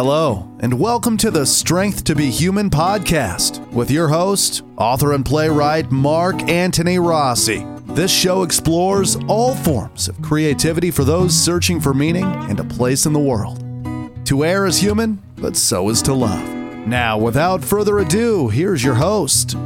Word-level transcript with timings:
Hello, 0.00 0.48
and 0.60 0.78
welcome 0.78 1.16
to 1.16 1.28
the 1.28 1.44
Strength 1.44 2.04
to 2.04 2.14
Be 2.14 2.30
Human 2.30 2.70
podcast 2.70 3.68
with 3.72 3.90
your 3.90 4.06
host, 4.06 4.62
author 4.76 5.12
and 5.12 5.26
playwright 5.26 5.90
Mark 5.90 6.40
Antony 6.48 7.00
Rossi. 7.00 7.66
This 7.84 8.12
show 8.12 8.44
explores 8.44 9.16
all 9.26 9.56
forms 9.56 10.06
of 10.06 10.22
creativity 10.22 10.92
for 10.92 11.02
those 11.02 11.34
searching 11.34 11.80
for 11.80 11.94
meaning 11.94 12.26
and 12.48 12.60
a 12.60 12.64
place 12.64 13.06
in 13.06 13.12
the 13.12 13.18
world. 13.18 13.58
To 14.26 14.44
err 14.44 14.66
is 14.66 14.78
human, 14.78 15.20
but 15.34 15.56
so 15.56 15.88
is 15.88 16.00
to 16.02 16.14
love. 16.14 16.48
Now, 16.86 17.18
without 17.18 17.64
further 17.64 17.98
ado, 17.98 18.46
here's 18.50 18.84
your 18.84 18.94
host. 18.94 19.56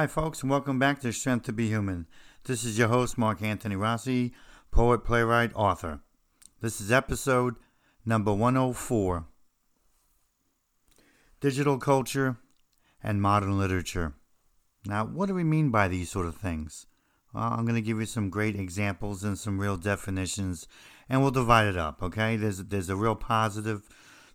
Hi, 0.00 0.06
folks, 0.06 0.40
and 0.40 0.50
welcome 0.50 0.78
back 0.78 1.02
to 1.02 1.12
Strength 1.12 1.44
to 1.44 1.52
Be 1.52 1.68
Human. 1.68 2.06
This 2.44 2.64
is 2.64 2.78
your 2.78 2.88
host, 2.88 3.18
Mark 3.18 3.42
Antony 3.42 3.76
Rossi, 3.76 4.32
poet, 4.70 5.04
playwright, 5.04 5.50
author. 5.54 6.00
This 6.62 6.80
is 6.80 6.90
episode 6.90 7.56
number 8.06 8.32
104 8.32 9.26
Digital 11.42 11.76
Culture 11.76 12.38
and 13.02 13.20
Modern 13.20 13.58
Literature. 13.58 14.14
Now, 14.86 15.04
what 15.04 15.26
do 15.26 15.34
we 15.34 15.44
mean 15.44 15.68
by 15.68 15.86
these 15.86 16.10
sort 16.10 16.24
of 16.24 16.34
things? 16.34 16.86
Well, 17.34 17.52
I'm 17.52 17.66
going 17.66 17.74
to 17.74 17.82
give 17.82 18.00
you 18.00 18.06
some 18.06 18.30
great 18.30 18.56
examples 18.56 19.22
and 19.22 19.38
some 19.38 19.60
real 19.60 19.76
definitions, 19.76 20.66
and 21.10 21.20
we'll 21.20 21.30
divide 21.30 21.68
it 21.68 21.76
up, 21.76 22.02
okay? 22.02 22.36
There's, 22.36 22.64
there's 22.64 22.88
a 22.88 22.96
real 22.96 23.16
positive 23.16 23.82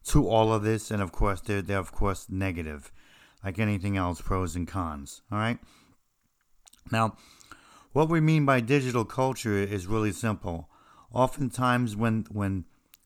to 0.09 0.27
all 0.27 0.53
of 0.53 0.61
this, 0.61 0.91
and 0.91 1.01
of 1.01 1.11
course, 1.11 1.41
there, 1.41 1.63
there 1.63 1.79
of 1.79 1.91
course, 1.91 2.27
negative 2.29 2.91
like 3.45 3.59
anything 3.59 3.95
else, 3.95 4.19
pros 4.19 4.55
and 4.55 4.67
cons. 4.67 5.21
All 5.31 5.37
right. 5.37 5.59
Now, 6.91 7.15
what 7.93 8.09
we 8.09 8.19
mean 8.19 8.45
by 8.45 8.59
digital 8.59 9.05
culture 9.05 9.57
is 9.57 9.85
really 9.85 10.11
simple. 10.11 10.67
Oftentimes, 11.13 11.95
when 11.95 12.25
when 12.31 12.65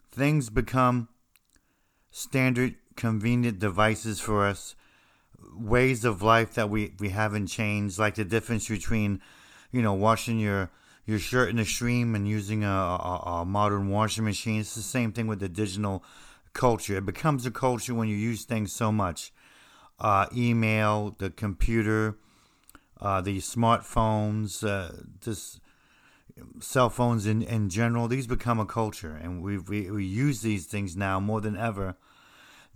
things 0.09 0.49
become 0.49 1.09
standard, 2.09 2.75
convenient 2.95 3.59
devices 3.59 4.19
for 4.19 4.47
us, 4.47 4.75
ways 5.53 6.05
of 6.05 6.21
life 6.21 6.53
that 6.55 6.69
we, 6.69 6.93
we 6.99 7.09
haven't 7.09 7.47
changed, 7.47 7.99
like 7.99 8.15
the 8.15 8.25
difference 8.25 8.67
between, 8.67 9.21
you 9.71 9.81
know, 9.81 9.93
washing 9.93 10.39
your 10.39 10.71
your 11.05 11.19
shirt 11.19 11.49
in 11.49 11.57
the 11.57 11.65
stream 11.65 12.15
and 12.15 12.27
using 12.27 12.63
a, 12.63 12.67
a, 12.67 13.41
a 13.41 13.45
modern 13.45 13.89
washing 13.89 14.23
machine. 14.23 14.61
It's 14.61 14.75
the 14.75 14.81
same 14.81 15.11
thing 15.11 15.27
with 15.27 15.39
the 15.39 15.49
digital 15.49 16.03
culture. 16.53 16.97
It 16.97 17.05
becomes 17.05 17.45
a 17.45 17.51
culture 17.51 17.93
when 17.93 18.07
you 18.07 18.15
use 18.15 18.45
things 18.45 18.71
so 18.71 18.91
much 18.91 19.33
uh, 19.99 20.27
email, 20.35 21.15
the 21.17 21.29
computer, 21.29 22.17
uh, 23.01 23.21
the 23.21 23.39
smartphones, 23.39 24.63
uh, 24.67 25.03
just 25.21 25.59
cell 26.59 26.89
phones 26.89 27.25
in, 27.25 27.41
in 27.41 27.69
general, 27.69 28.07
these 28.07 28.27
become 28.27 28.59
a 28.59 28.65
culture. 28.65 29.15
And 29.15 29.41
we, 29.41 29.57
we, 29.57 29.91
we 29.91 30.05
use 30.05 30.41
these 30.41 30.65
things 30.65 30.95
now 30.95 31.19
more 31.19 31.41
than 31.41 31.57
ever, 31.57 31.95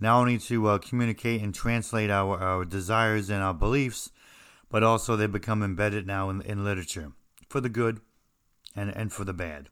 not 0.00 0.20
only 0.20 0.38
to 0.38 0.68
uh, 0.68 0.78
communicate 0.78 1.42
and 1.42 1.54
translate 1.54 2.10
our, 2.10 2.38
our 2.38 2.64
desires 2.64 3.30
and 3.30 3.42
our 3.42 3.54
beliefs, 3.54 4.10
but 4.70 4.82
also 4.82 5.16
they 5.16 5.26
become 5.26 5.62
embedded 5.62 6.06
now 6.06 6.30
in, 6.30 6.42
in 6.42 6.64
literature 6.64 7.12
for 7.48 7.60
the 7.60 7.68
good 7.68 8.00
and, 8.74 8.90
and 8.94 9.12
for 9.12 9.24
the 9.24 9.32
bad. 9.32 9.68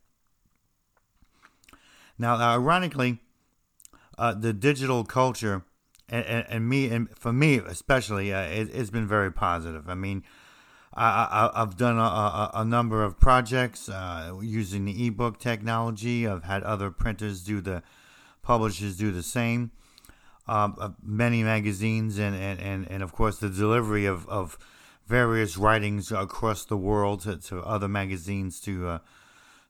Now, 2.19 2.37
ironically, 2.37 3.19
uh, 4.17 4.35
the 4.35 4.53
digital 4.53 5.05
culture 5.05 5.65
and, 6.13 6.25
and, 6.27 6.47
and 6.49 6.69
me 6.69 6.89
and 6.89 7.09
for 7.19 7.33
me 7.33 7.57
especially, 7.59 8.33
uh, 8.33 8.43
it, 8.43 8.75
has 8.75 8.91
been 8.91 9.09
very 9.09 9.33
positive. 9.33 9.89
I 9.89 9.95
mean, 9.95 10.23
I, 10.95 11.51
have 11.55 11.77
done 11.77 11.99
a, 11.99 12.03
a, 12.03 12.51
a, 12.57 12.65
number 12.65 13.03
of 13.03 13.19
projects 13.19 13.89
uh, 13.89 14.39
using 14.43 14.85
the 14.85 15.07
ebook 15.07 15.39
technology. 15.39 16.29
I've 16.29 16.45
had 16.45 16.63
other 16.65 16.91
printers 16.91 17.43
do 17.43 17.63
the, 17.63 17.83
publishers 18.43 18.97
do 18.97 19.11
the 19.11 19.23
same. 19.23 19.71
Um, 20.47 20.97
many 21.03 21.43
magazines 21.45 22.19
and, 22.19 22.35
and, 22.35 22.61
and, 22.61 22.91
and 22.91 23.03
of 23.03 23.13
course 23.13 23.39
the 23.39 23.49
delivery 23.49 24.07
of, 24.07 24.29
of 24.29 24.59
various 25.07 25.57
writings 25.57 26.11
across 26.11 26.65
the 26.65 26.77
world 26.77 27.23
to, 27.23 27.37
to 27.37 27.61
other 27.61 27.89
magazines 27.89 28.61
to 28.61 28.89
uh, 28.89 28.99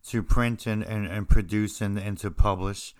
to 0.09 0.23
print 0.23 0.67
and, 0.67 0.83
and, 0.83 1.07
and 1.07 1.29
produce 1.29 1.81
and, 1.81 1.97
and 1.99 2.19
to 2.19 2.31
publish. 2.31 2.95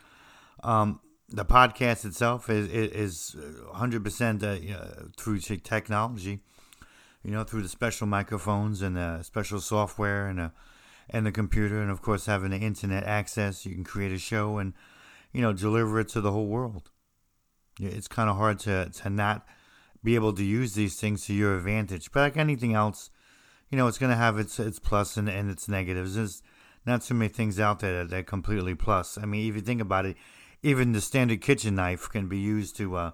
Um, 0.63 1.01
the 1.33 1.45
podcast 1.45 2.05
itself 2.05 2.51
is 2.51 2.69
is 2.69 3.37
100% 3.75 4.43
uh, 4.43 5.09
through 5.17 5.39
technology, 5.41 6.41
you 7.23 7.31
know, 7.31 7.43
through 7.43 7.63
the 7.63 7.69
special 7.69 8.07
microphones 8.07 8.83
and 8.83 8.97
the 8.97 9.23
special 9.23 9.61
software 9.61 10.27
and 10.27 10.39
a, 10.39 10.53
and 11.09 11.25
the 11.25 11.33
computer, 11.33 11.81
and 11.81 11.91
of 11.91 12.03
course 12.03 12.27
having 12.27 12.51
the 12.51 12.59
internet 12.59 13.05
access, 13.05 13.65
you 13.65 13.75
can 13.75 13.85
create 13.85 14.13
a 14.13 14.19
show 14.19 14.59
and 14.59 14.75
you 15.33 15.41
know 15.41 15.53
deliver 15.53 16.01
it 16.01 16.09
to 16.09 16.21
the 16.21 16.33
whole 16.33 16.47
world. 16.47 16.91
It's 17.81 18.09
kind 18.09 18.29
of 18.29 18.37
hard 18.37 18.59
to 18.61 18.91
to 18.91 19.11
not 19.11 19.47
be 20.05 20.15
able 20.15 20.35
to 20.35 20.45
use 20.45 20.75
these 20.75 21.01
things 21.01 21.27
to 21.27 21.35
your 21.35 21.57
advantage, 21.57 22.13
but 22.13 22.21
like 22.21 22.37
anything 22.37 22.75
else, 22.75 23.11
you 23.71 23.79
know, 23.79 23.87
it's 23.87 23.99
going 23.99 24.11
to 24.11 24.17
have 24.17 24.39
its 24.39 24.61
its 24.61 24.79
plus 24.79 25.17
and, 25.17 25.31
and 25.31 25.51
its 25.51 25.67
negatives. 25.67 26.15
There's 26.15 26.43
not 26.85 27.03
too 27.03 27.15
many 27.15 27.29
things 27.29 27.59
out 27.59 27.81
there 27.81 28.05
that 28.05 28.19
are 28.19 28.23
completely 28.23 28.75
plus. 28.75 29.17
I 29.17 29.25
mean, 29.25 29.49
if 29.49 29.55
you 29.55 29.63
think 29.63 29.81
about 29.81 30.05
it 30.05 30.17
even 30.63 30.93
the 30.93 31.01
standard 31.01 31.41
kitchen 31.41 31.75
knife 31.75 32.09
can 32.09 32.29
be 32.29 32.39
used 32.39 32.77
to, 32.77 32.97
uh, 32.97 33.11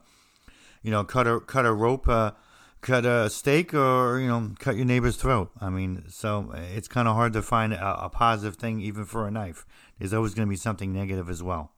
you 0.82 0.90
know, 0.90 1.04
cut 1.04 1.26
a 1.26 1.40
cut 1.40 1.64
a 1.64 1.72
rope, 1.72 2.08
uh, 2.08 2.32
cut 2.80 3.04
a 3.04 3.30
steak, 3.30 3.74
or 3.74 4.20
you 4.20 4.28
know, 4.28 4.52
cut 4.58 4.76
your 4.76 4.84
neighbor's 4.84 5.16
throat. 5.16 5.50
I 5.60 5.70
mean, 5.70 6.04
so 6.08 6.52
it's 6.54 6.88
kind 6.88 7.08
of 7.08 7.14
hard 7.14 7.32
to 7.32 7.42
find 7.42 7.72
a, 7.72 8.04
a, 8.04 8.08
positive 8.08 8.56
thing 8.56 8.80
even 8.80 9.04
for 9.04 9.26
a 9.26 9.30
knife. 9.30 9.66
There's 9.98 10.12
always 10.12 10.34
going 10.34 10.46
to 10.46 10.50
be 10.50 10.56
something 10.56 10.92
negative 10.92 11.30
as 11.30 11.42
well, 11.42 11.72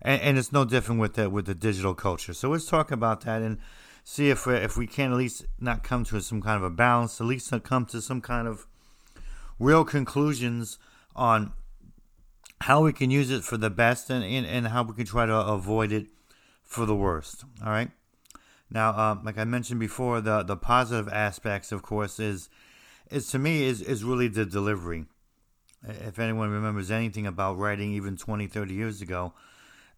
and, 0.00 0.20
and 0.22 0.38
it's 0.38 0.52
no 0.52 0.64
different 0.64 1.00
with 1.00 1.14
the 1.14 1.28
with 1.28 1.46
the 1.46 1.54
digital 1.54 1.94
culture. 1.94 2.32
So 2.32 2.50
let's 2.50 2.66
talk 2.66 2.90
about 2.90 3.22
that 3.22 3.42
and 3.42 3.58
see 4.04 4.30
if 4.30 4.46
if 4.46 4.76
we 4.76 4.86
can 4.86 5.10
at 5.10 5.18
least 5.18 5.46
not 5.58 5.82
come 5.82 6.04
to 6.04 6.20
some 6.20 6.40
kind 6.40 6.56
of 6.56 6.62
a 6.62 6.70
balance, 6.70 7.20
at 7.20 7.26
least 7.26 7.52
come 7.64 7.86
to 7.86 8.00
some 8.00 8.20
kind 8.20 8.46
of 8.46 8.66
real 9.58 9.84
conclusions 9.84 10.78
on 11.14 11.52
how 12.62 12.82
we 12.82 12.92
can 12.92 13.10
use 13.10 13.30
it 13.30 13.44
for 13.44 13.56
the 13.56 13.70
best 13.70 14.10
and, 14.10 14.24
and, 14.24 14.46
and 14.46 14.68
how 14.68 14.82
we 14.82 14.94
can 14.94 15.06
try 15.06 15.26
to 15.26 15.34
avoid 15.34 15.92
it 15.92 16.06
for 16.62 16.86
the 16.86 16.94
worst. 16.94 17.44
All 17.64 17.70
right. 17.70 17.90
Now, 18.70 18.90
uh, 18.90 19.16
like 19.22 19.38
I 19.38 19.44
mentioned 19.44 19.78
before, 19.78 20.20
the, 20.20 20.42
the 20.42 20.56
positive 20.56 21.08
aspects, 21.12 21.70
of 21.70 21.82
course, 21.82 22.18
is 22.18 22.48
is 23.08 23.30
to 23.30 23.38
me 23.38 23.62
is, 23.62 23.80
is 23.82 24.02
really 24.02 24.26
the 24.26 24.44
delivery. 24.44 25.06
If 25.86 26.18
anyone 26.18 26.50
remembers 26.50 26.90
anything 26.90 27.24
about 27.24 27.56
writing 27.56 27.92
even 27.92 28.16
20, 28.16 28.48
30 28.48 28.74
years 28.74 29.00
ago, 29.00 29.32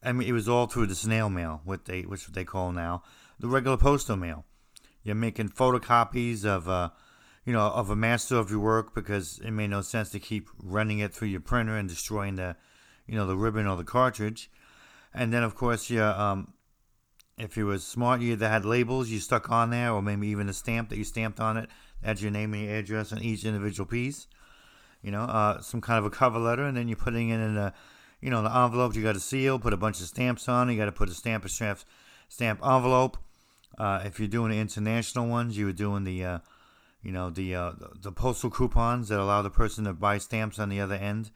I 0.02 0.12
mean, 0.12 0.28
it 0.28 0.32
was 0.32 0.46
all 0.46 0.66
through 0.66 0.86
the 0.86 0.94
snail 0.94 1.30
mail, 1.30 1.62
what 1.64 1.86
they, 1.86 2.02
which 2.02 2.26
they 2.26 2.44
call 2.44 2.72
now 2.72 3.02
the 3.40 3.48
regular 3.48 3.76
postal 3.76 4.16
mail. 4.16 4.44
You're 5.02 5.14
making 5.14 5.50
photocopies 5.50 6.44
of 6.44 6.68
uh, 6.68 6.90
you 7.48 7.54
know, 7.54 7.62
of 7.62 7.88
a 7.88 7.96
master 7.96 8.36
of 8.36 8.50
your 8.50 8.60
work 8.60 8.94
because 8.94 9.38
it 9.38 9.52
made 9.52 9.70
no 9.70 9.80
sense 9.80 10.10
to 10.10 10.20
keep 10.20 10.50
running 10.62 10.98
it 10.98 11.14
through 11.14 11.28
your 11.28 11.40
printer 11.40 11.78
and 11.78 11.88
destroying 11.88 12.34
the, 12.34 12.54
you 13.06 13.14
know, 13.14 13.26
the 13.26 13.38
ribbon 13.38 13.66
or 13.66 13.74
the 13.74 13.84
cartridge. 13.84 14.50
And 15.14 15.32
then, 15.32 15.42
of 15.42 15.54
course, 15.54 15.88
you, 15.88 16.02
um, 16.02 16.52
if 17.38 17.56
you 17.56 17.64
were 17.64 17.78
smart, 17.78 18.20
you 18.20 18.32
either 18.32 18.50
had 18.50 18.66
labels 18.66 19.08
you 19.08 19.18
stuck 19.18 19.50
on 19.50 19.70
there 19.70 19.92
or 19.92 20.02
maybe 20.02 20.28
even 20.28 20.50
a 20.50 20.52
stamp 20.52 20.90
that 20.90 20.98
you 20.98 21.04
stamped 21.04 21.40
on 21.40 21.56
it. 21.56 21.70
That's 22.02 22.20
your 22.20 22.30
name 22.30 22.52
and 22.52 22.64
your 22.64 22.74
address 22.74 23.14
on 23.14 23.22
each 23.22 23.46
individual 23.46 23.86
piece. 23.86 24.26
You 25.00 25.10
know, 25.10 25.22
uh, 25.22 25.62
some 25.62 25.80
kind 25.80 25.98
of 25.98 26.04
a 26.04 26.10
cover 26.10 26.38
letter, 26.38 26.64
and 26.64 26.76
then 26.76 26.86
you're 26.86 26.98
putting 26.98 27.30
it 27.30 27.40
in 27.40 27.56
a, 27.56 27.72
you 28.20 28.28
know, 28.28 28.42
the 28.42 28.54
envelope. 28.54 28.94
You 28.94 29.02
got 29.02 29.16
a 29.16 29.20
seal, 29.20 29.58
put 29.58 29.72
a 29.72 29.78
bunch 29.78 30.00
of 30.00 30.06
stamps 30.06 30.50
on. 30.50 30.68
You 30.68 30.76
got 30.76 30.84
to 30.84 30.92
put 30.92 31.08
a 31.08 31.14
stamp 31.14 31.46
a 31.46 31.48
stamp, 31.48 31.78
stamp 32.28 32.60
envelope. 32.62 33.16
Uh, 33.78 34.02
if 34.04 34.18
you're 34.18 34.28
doing 34.28 34.50
the 34.50 34.58
international 34.58 35.28
ones, 35.28 35.56
you 35.56 35.64
were 35.64 35.72
doing 35.72 36.04
the 36.04 36.22
uh, 36.22 36.38
you 37.02 37.12
know 37.12 37.30
the 37.30 37.54
uh, 37.54 37.72
the 38.00 38.12
postal 38.12 38.50
coupons 38.50 39.08
that 39.08 39.18
allow 39.20 39.42
the 39.42 39.50
person 39.50 39.84
to 39.84 39.92
buy 39.92 40.18
stamps 40.18 40.58
on 40.58 40.68
the 40.68 40.80
other 40.80 40.96
end 40.96 41.30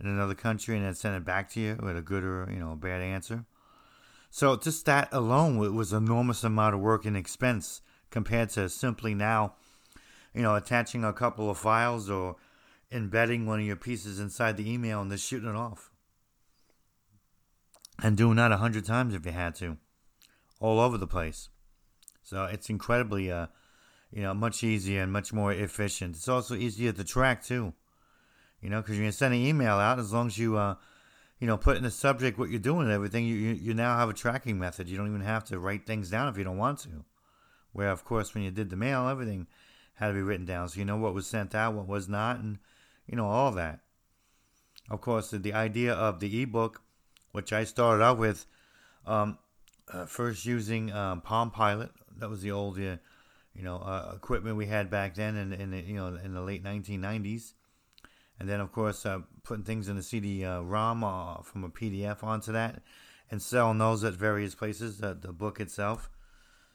in 0.00 0.06
another 0.06 0.34
country 0.34 0.76
and 0.76 0.84
then 0.84 0.94
send 0.94 1.16
it 1.16 1.24
back 1.24 1.48
to 1.50 1.60
you 1.60 1.78
with 1.82 1.96
a 1.96 2.02
good 2.02 2.24
or 2.24 2.48
you 2.50 2.58
know 2.58 2.72
a 2.72 2.76
bad 2.76 3.00
answer. 3.00 3.44
So 4.30 4.56
just 4.56 4.84
that 4.86 5.08
alone 5.12 5.58
was 5.58 5.92
enormous 5.92 6.42
amount 6.42 6.74
of 6.74 6.80
work 6.80 7.04
and 7.04 7.16
expense 7.16 7.82
compared 8.10 8.50
to 8.50 8.68
simply 8.68 9.14
now, 9.14 9.54
you 10.34 10.42
know, 10.42 10.56
attaching 10.56 11.04
a 11.04 11.12
couple 11.12 11.48
of 11.48 11.56
files 11.56 12.10
or 12.10 12.34
embedding 12.90 13.46
one 13.46 13.60
of 13.60 13.66
your 13.66 13.76
pieces 13.76 14.18
inside 14.18 14.56
the 14.56 14.68
email 14.68 15.00
and 15.00 15.10
just 15.10 15.24
shooting 15.24 15.48
it 15.48 15.54
off. 15.54 15.92
And 18.02 18.16
doing 18.16 18.34
that 18.36 18.50
a 18.50 18.56
hundred 18.56 18.84
times 18.84 19.14
if 19.14 19.24
you 19.24 19.30
had 19.30 19.54
to, 19.56 19.76
all 20.58 20.80
over 20.80 20.98
the 20.98 21.06
place. 21.06 21.48
So 22.24 22.46
it's 22.46 22.68
incredibly 22.68 23.30
uh, 23.30 23.46
you 24.14 24.22
know, 24.22 24.32
much 24.32 24.62
easier 24.62 25.02
and 25.02 25.12
much 25.12 25.32
more 25.32 25.52
efficient. 25.52 26.14
It's 26.14 26.28
also 26.28 26.54
easier 26.54 26.92
to 26.92 27.02
track 27.02 27.42
too, 27.42 27.72
you 28.62 28.70
know, 28.70 28.80
because 28.80 28.94
you're 28.94 29.02
gonna 29.02 29.12
send 29.12 29.34
an 29.34 29.40
email 29.40 29.74
out 29.74 29.98
as 29.98 30.12
long 30.12 30.28
as 30.28 30.38
you, 30.38 30.56
uh, 30.56 30.76
you 31.40 31.48
know, 31.48 31.56
put 31.56 31.76
in 31.76 31.82
the 31.82 31.90
subject 31.90 32.38
what 32.38 32.48
you're 32.48 32.60
doing 32.60 32.82
and 32.82 32.92
everything, 32.92 33.26
you, 33.26 33.34
you, 33.34 33.54
you 33.54 33.74
now 33.74 33.98
have 33.98 34.08
a 34.08 34.14
tracking 34.14 34.56
method. 34.56 34.88
You 34.88 34.96
don't 34.96 35.08
even 35.08 35.22
have 35.22 35.42
to 35.46 35.58
write 35.58 35.84
things 35.84 36.10
down 36.10 36.28
if 36.28 36.38
you 36.38 36.44
don't 36.44 36.56
want 36.56 36.78
to. 36.80 37.04
Where, 37.72 37.90
of 37.90 38.04
course, 38.04 38.34
when 38.34 38.44
you 38.44 38.52
did 38.52 38.70
the 38.70 38.76
mail, 38.76 39.08
everything 39.08 39.48
had 39.94 40.08
to 40.08 40.14
be 40.14 40.22
written 40.22 40.46
down. 40.46 40.68
So 40.68 40.78
you 40.78 40.84
know 40.84 40.96
what 40.96 41.12
was 41.12 41.26
sent 41.26 41.52
out, 41.52 41.74
what 41.74 41.88
was 41.88 42.08
not, 42.08 42.38
and, 42.38 42.58
you 43.08 43.16
know, 43.16 43.26
all 43.26 43.50
that. 43.50 43.80
Of 44.88 45.00
course, 45.00 45.30
the 45.30 45.52
idea 45.52 45.92
of 45.92 46.20
the 46.20 46.42
ebook, 46.42 46.82
which 47.32 47.52
I 47.52 47.64
started 47.64 48.04
out 48.04 48.18
with, 48.18 48.46
um, 49.06 49.38
uh, 49.92 50.06
first 50.06 50.46
using 50.46 50.92
um, 50.92 51.20
Palm 51.20 51.50
Pilot. 51.50 51.90
That 52.16 52.30
was 52.30 52.42
the 52.42 52.52
old, 52.52 52.78
uh, 52.78 52.98
you 53.54 53.62
know, 53.62 53.76
uh, 53.76 54.12
equipment 54.14 54.56
we 54.56 54.66
had 54.66 54.90
back 54.90 55.14
then, 55.14 55.36
in, 55.36 55.52
in 55.52 55.70
the, 55.70 55.80
you 55.80 55.94
know, 55.94 56.18
in 56.22 56.34
the 56.34 56.40
late 56.40 56.64
1990s. 56.64 57.52
And 58.38 58.48
then, 58.48 58.60
of 58.60 58.72
course, 58.72 59.06
uh, 59.06 59.20
putting 59.44 59.64
things 59.64 59.88
in 59.88 59.96
the 59.96 60.02
CD-ROM 60.02 61.04
uh, 61.04 61.42
from 61.42 61.64
a 61.64 61.68
PDF 61.68 62.24
onto 62.24 62.52
that, 62.52 62.82
and 63.30 63.40
selling 63.40 63.78
those 63.78 64.02
at 64.02 64.14
various 64.14 64.54
places. 64.54 64.98
The, 64.98 65.14
the 65.14 65.32
book 65.32 65.60
itself. 65.60 66.10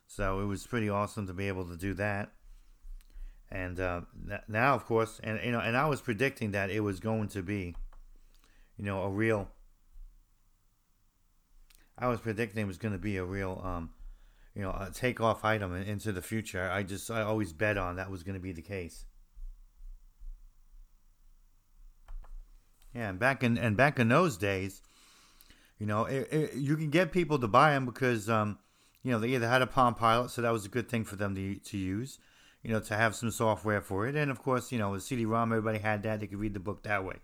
So 0.08 0.40
it 0.40 0.46
was 0.46 0.66
pretty 0.66 0.90
awesome 0.90 1.28
to 1.28 1.34
be 1.34 1.48
able 1.48 1.66
to 1.66 1.76
do 1.76 1.94
that. 1.96 2.32
And 3.52 3.80
uh, 3.80 4.02
now, 4.48 4.76
of 4.76 4.86
course, 4.86 5.20
and 5.24 5.40
you 5.44 5.52
know, 5.52 5.60
and 5.60 5.76
I 5.76 5.88
was 5.88 6.02
predicting 6.02 6.52
that 6.52 6.70
it 6.70 6.82
was 6.82 7.00
going 7.00 7.30
to 7.30 7.42
be, 7.42 7.76
you 8.78 8.86
know, 8.86 9.02
a 9.04 9.10
real 9.10 9.50
I 12.00 12.08
was 12.08 12.22
predicting 12.22 12.64
it 12.64 12.68
was 12.68 12.78
going 12.78 12.94
to 12.94 12.98
be 12.98 13.18
a 13.18 13.26
real, 13.26 13.62
um, 13.64 13.90
you 14.56 14.62
know, 14.62 14.72
a 14.72 14.92
takeoff 14.94 15.46
item 15.46 15.76
into 15.76 16.12
the 16.12 16.22
future. 16.22 16.70
I 16.70 16.84
just, 16.84 17.10
I 17.10 17.22
always 17.22 17.54
bet 17.54 17.78
on 17.78 17.96
that 17.96 18.12
was 18.12 18.24
going 18.24 18.36
to 18.36 18.42
be 18.42 18.52
the 18.52 18.62
case. 18.62 19.06
Yeah, 22.94 23.10
and 23.10 23.20
back 23.20 23.44
in 23.44 23.58
and 23.58 23.78
back 23.78 24.00
in 24.00 24.10
those 24.10 24.36
days, 24.36 24.82
you 25.78 25.86
know, 25.86 26.06
it, 26.06 26.28
it, 26.32 26.54
you 26.56 26.76
can 26.76 26.90
get 26.90 27.12
people 27.12 27.38
to 27.40 27.48
buy 27.48 27.72
them 27.72 27.86
because, 27.86 28.30
um, 28.30 28.58
you 29.04 29.12
know, 29.12 29.20
they 29.20 29.30
either 29.30 29.48
had 29.48 29.62
a 29.62 29.68
Palm 29.68 29.94
Pilot, 29.94 30.32
so 30.32 30.42
that 30.42 30.52
was 30.52 30.66
a 30.66 30.70
good 30.70 30.90
thing 30.90 31.06
for 31.06 31.16
them 31.16 31.36
to 31.36 31.56
to 31.56 31.78
use, 31.78 32.18
you 32.64 32.72
know, 32.72 32.80
to 32.80 32.96
have 32.96 33.16
some 33.16 33.30
software 33.30 33.82
for 33.82 34.08
it, 34.08 34.16
and 34.16 34.32
of 34.32 34.42
course, 34.42 34.72
you 34.72 34.80
know, 34.80 34.92
with 34.92 35.04
CD-ROM, 35.04 35.52
everybody 35.52 35.78
had 35.78 36.02
that; 36.04 36.20
they 36.20 36.28
could 36.28 36.40
read 36.40 36.56
the 36.56 36.60
book 36.60 36.82
that 36.84 37.06
way, 37.06 37.18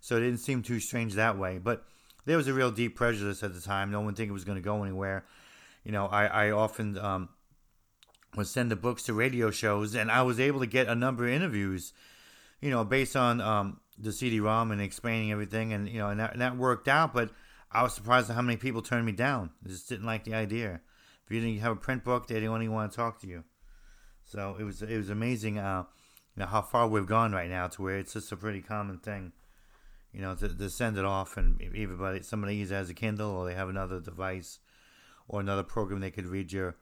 so 0.00 0.16
it 0.16 0.20
didn't 0.20 0.40
seem 0.40 0.62
too 0.62 0.80
strange 0.80 1.12
that 1.14 1.36
way, 1.38 1.58
but 1.58 1.84
there 2.24 2.36
was 2.36 2.48
a 2.48 2.54
real 2.54 2.70
deep 2.70 2.96
prejudice 2.96 3.42
at 3.42 3.52
the 3.54 3.60
time. 3.60 3.90
No 3.90 4.00
one 4.00 4.14
think 4.14 4.30
it 4.30 4.32
was 4.32 4.44
going 4.44 4.56
to 4.56 4.62
go 4.62 4.82
anywhere. 4.82 5.24
You 5.84 5.92
know, 5.92 6.06
I, 6.06 6.26
I 6.26 6.50
often 6.50 6.98
um, 6.98 7.28
would 8.36 8.46
send 8.46 8.70
the 8.70 8.76
books 8.76 9.02
to 9.04 9.14
radio 9.14 9.50
shows, 9.50 9.94
and 9.94 10.10
I 10.10 10.22
was 10.22 10.38
able 10.38 10.60
to 10.60 10.66
get 10.66 10.88
a 10.88 10.94
number 10.94 11.26
of 11.26 11.32
interviews, 11.32 11.92
you 12.60 12.70
know, 12.70 12.84
based 12.84 13.16
on 13.16 13.40
um, 13.40 13.80
the 13.98 14.12
CD-ROM 14.12 14.70
and 14.70 14.80
explaining 14.80 15.32
everything, 15.32 15.72
and 15.72 15.88
you 15.88 15.98
know, 15.98 16.08
and 16.08 16.20
that, 16.20 16.32
and 16.32 16.40
that 16.40 16.56
worked 16.56 16.88
out. 16.88 17.12
But 17.12 17.30
I 17.70 17.82
was 17.82 17.94
surprised 17.94 18.30
at 18.30 18.36
how 18.36 18.42
many 18.42 18.56
people 18.56 18.82
turned 18.82 19.06
me 19.06 19.12
down. 19.12 19.50
They 19.62 19.70
just 19.70 19.88
didn't 19.88 20.06
like 20.06 20.24
the 20.24 20.34
idea. 20.34 20.80
If 21.24 21.32
you 21.32 21.40
didn't 21.40 21.60
have 21.60 21.72
a 21.72 21.76
print 21.76 22.04
book, 22.04 22.26
they 22.26 22.34
didn't 22.34 22.54
even 22.54 22.72
want 22.72 22.92
to 22.92 22.96
talk 22.96 23.20
to 23.20 23.26
you. 23.26 23.44
So 24.24 24.56
it 24.58 24.64
was 24.64 24.82
it 24.82 24.96
was 24.96 25.10
amazing, 25.10 25.58
uh, 25.58 25.84
you 26.36 26.40
know, 26.40 26.46
how 26.46 26.62
far 26.62 26.86
we've 26.86 27.06
gone 27.06 27.32
right 27.32 27.50
now 27.50 27.66
to 27.66 27.82
where 27.82 27.98
it's 27.98 28.12
just 28.12 28.32
a 28.32 28.36
pretty 28.36 28.62
common 28.62 28.98
thing 28.98 29.32
you 30.12 30.20
know, 30.20 30.34
to, 30.34 30.48
to 30.48 30.70
send 30.70 30.98
it 30.98 31.04
off 31.04 31.36
and 31.36 31.60
everybody, 31.74 32.22
somebody 32.22 32.56
either 32.56 32.76
has 32.76 32.90
a 32.90 32.94
Kindle 32.94 33.30
or 33.30 33.46
they 33.46 33.54
have 33.54 33.68
another 33.68 33.98
device 33.98 34.58
or 35.28 35.40
another 35.40 35.62
program 35.62 36.00
they 36.00 36.10
could 36.10 36.26
read 36.26 36.52
your 36.52 36.76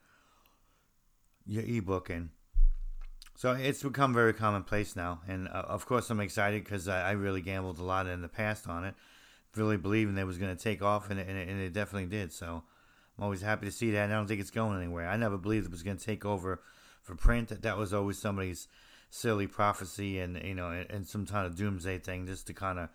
your 1.47 1.65
ebook 1.65 2.11
in. 2.11 2.31
So 3.37 3.53
it's 3.53 3.83
become 3.83 4.13
very 4.13 4.35
commonplace 4.35 4.95
now, 4.95 5.21
and 5.27 5.49
uh, 5.49 5.65
of 5.67 5.87
course 5.87 6.11
I'm 6.11 6.21
excited 6.21 6.63
because 6.63 6.89
I, 6.89 7.09
I, 7.09 7.11
really 7.13 7.41
gambled 7.41 7.79
a 7.79 7.83
lot 7.83 8.07
in 8.07 8.21
the 8.21 8.29
past 8.29 8.69
on 8.69 8.85
it, 8.85 8.95
really 9.57 9.79
believing 9.79 10.19
it 10.19 10.27
was 10.27 10.37
going 10.37 10.55
to 10.55 10.63
take 10.63 10.83
off, 10.83 11.11
and 11.11 11.19
it, 11.19 11.27
and 11.27 11.39
it, 11.39 11.49
and 11.49 11.59
it 11.59 11.73
definitely 11.73 12.09
did. 12.09 12.35
So 12.35 12.63
I'm 13.17 13.25
always 13.25 13.41
happy 13.41 13.67
to 13.67 13.73
see 13.73 13.91
that. 13.93 14.05
And 14.05 14.13
I 14.13 14.17
don't 14.17 14.27
think 14.27 14.41
it's 14.41 14.51
going 14.51 14.77
anywhere. 14.77 15.09
I 15.09 15.17
never 15.17 15.39
believed 15.39 15.67
it 15.67 15.73
was 15.73 15.83
going 15.83 15.97
to 15.97 16.05
take 16.05 16.27
over 16.27 16.61
for 17.03 17.15
print. 17.15 17.49
That 17.49 17.63
that 17.63 17.79
was 17.79 17.95
always 17.95 18.19
somebody's 18.19 18.69
silly 19.11 19.47
prophecy 19.47 20.21
and 20.21 20.41
you 20.45 20.55
know 20.55 20.71
and, 20.71 20.91
and 20.91 21.07
some 21.07 21.27
kind 21.27 21.47
of 21.47 21.57
doomsday 21.57 21.99
thing 21.99 22.27
just 22.27 22.47
to 22.47 22.55
kind 22.55 22.79
of 22.79 22.89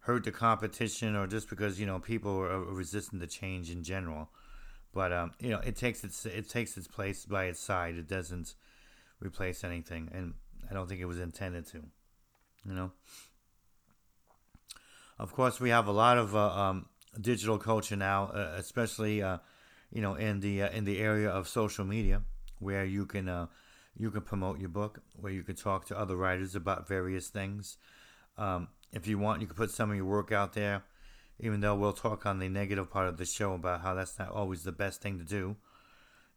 hurt 0.00 0.24
the 0.24 0.32
competition 0.32 1.14
or 1.14 1.26
just 1.26 1.48
because 1.48 1.78
you 1.78 1.86
know 1.86 1.98
people 1.98 2.38
are 2.38 2.60
resistant 2.60 3.22
to 3.22 3.26
change 3.26 3.70
in 3.70 3.82
general. 3.82 4.28
But 4.94 5.12
um, 5.12 5.32
you 5.40 5.50
know, 5.50 5.58
it 5.58 5.76
takes 5.76 6.04
its 6.04 6.24
it 6.24 6.48
takes 6.48 6.76
its 6.76 6.86
place 6.86 7.26
by 7.26 7.46
its 7.46 7.60
side. 7.60 7.96
It 7.96 8.08
doesn't 8.08 8.54
replace 9.20 9.64
anything, 9.64 10.08
and 10.12 10.34
I 10.70 10.74
don't 10.74 10.88
think 10.88 11.00
it 11.00 11.06
was 11.06 11.18
intended 11.18 11.66
to. 11.68 11.82
You 12.66 12.74
know. 12.74 12.92
Of 15.18 15.32
course, 15.32 15.60
we 15.60 15.70
have 15.70 15.86
a 15.86 15.92
lot 15.92 16.18
of 16.18 16.34
uh, 16.34 16.48
um, 16.48 16.86
digital 17.20 17.58
culture 17.58 17.96
now, 17.96 18.26
uh, 18.26 18.54
especially 18.56 19.22
uh, 19.22 19.38
you 19.92 20.00
know 20.00 20.14
in 20.14 20.40
the 20.40 20.62
uh, 20.62 20.70
in 20.70 20.84
the 20.84 21.00
area 21.00 21.28
of 21.28 21.48
social 21.48 21.84
media, 21.84 22.22
where 22.60 22.84
you 22.84 23.04
can 23.04 23.28
uh, 23.28 23.46
you 23.96 24.10
can 24.10 24.22
promote 24.22 24.60
your 24.60 24.68
book, 24.68 25.02
where 25.14 25.32
you 25.32 25.42
can 25.42 25.56
talk 25.56 25.86
to 25.86 25.98
other 25.98 26.16
writers 26.16 26.54
about 26.54 26.86
various 26.86 27.28
things. 27.28 27.78
Um, 28.38 28.68
if 28.92 29.08
you 29.08 29.18
want, 29.18 29.40
you 29.40 29.48
can 29.48 29.56
put 29.56 29.70
some 29.70 29.90
of 29.90 29.96
your 29.96 30.04
work 30.04 30.30
out 30.30 30.52
there, 30.52 30.84
even 31.38 31.60
though 31.60 31.74
we'll 31.74 31.92
talk 31.92 32.26
on 32.26 32.38
the 32.38 32.48
negative 32.48 32.90
part 32.90 33.08
of 33.08 33.16
the 33.16 33.24
show 33.24 33.54
about 33.54 33.80
how 33.80 33.94
that's 33.94 34.18
not 34.18 34.30
always 34.30 34.62
the 34.62 34.72
best 34.72 35.00
thing 35.00 35.18
to 35.18 35.24
do. 35.24 35.56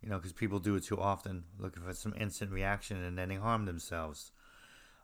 You 0.02 0.10
know, 0.10 0.18
because 0.18 0.34
people 0.34 0.60
do 0.60 0.76
it 0.76 0.84
too 0.84 1.00
often, 1.00 1.46
looking 1.58 1.82
for 1.82 1.94
some 1.94 2.14
instant 2.20 2.52
reaction, 2.52 3.04
and 3.04 3.18
then 3.18 3.30
they 3.30 3.36
harm 3.36 3.66
themselves 3.66 4.32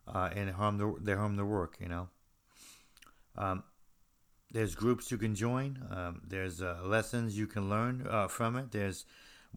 uh, 0.08 0.30
and 0.36 0.52
harm 0.52 0.78
the, 0.78 0.96
they 1.02 1.16
harm 1.16 1.36
their 1.36 1.46
work. 1.46 1.78
You 1.80 1.90
know, 1.90 2.10
um, 3.38 3.64
there's 4.52 4.76
groups 4.76 5.12
you 5.12 5.18
can 5.18 5.36
join. 5.36 5.80
Um, 5.90 6.22
there's 6.28 6.62
uh, 6.62 6.80
lessons 6.84 7.38
you 7.38 7.48
can 7.48 7.70
learn 7.70 8.08
uh, 8.10 8.28
from 8.28 8.56
it. 8.56 8.72
There's 8.72 9.06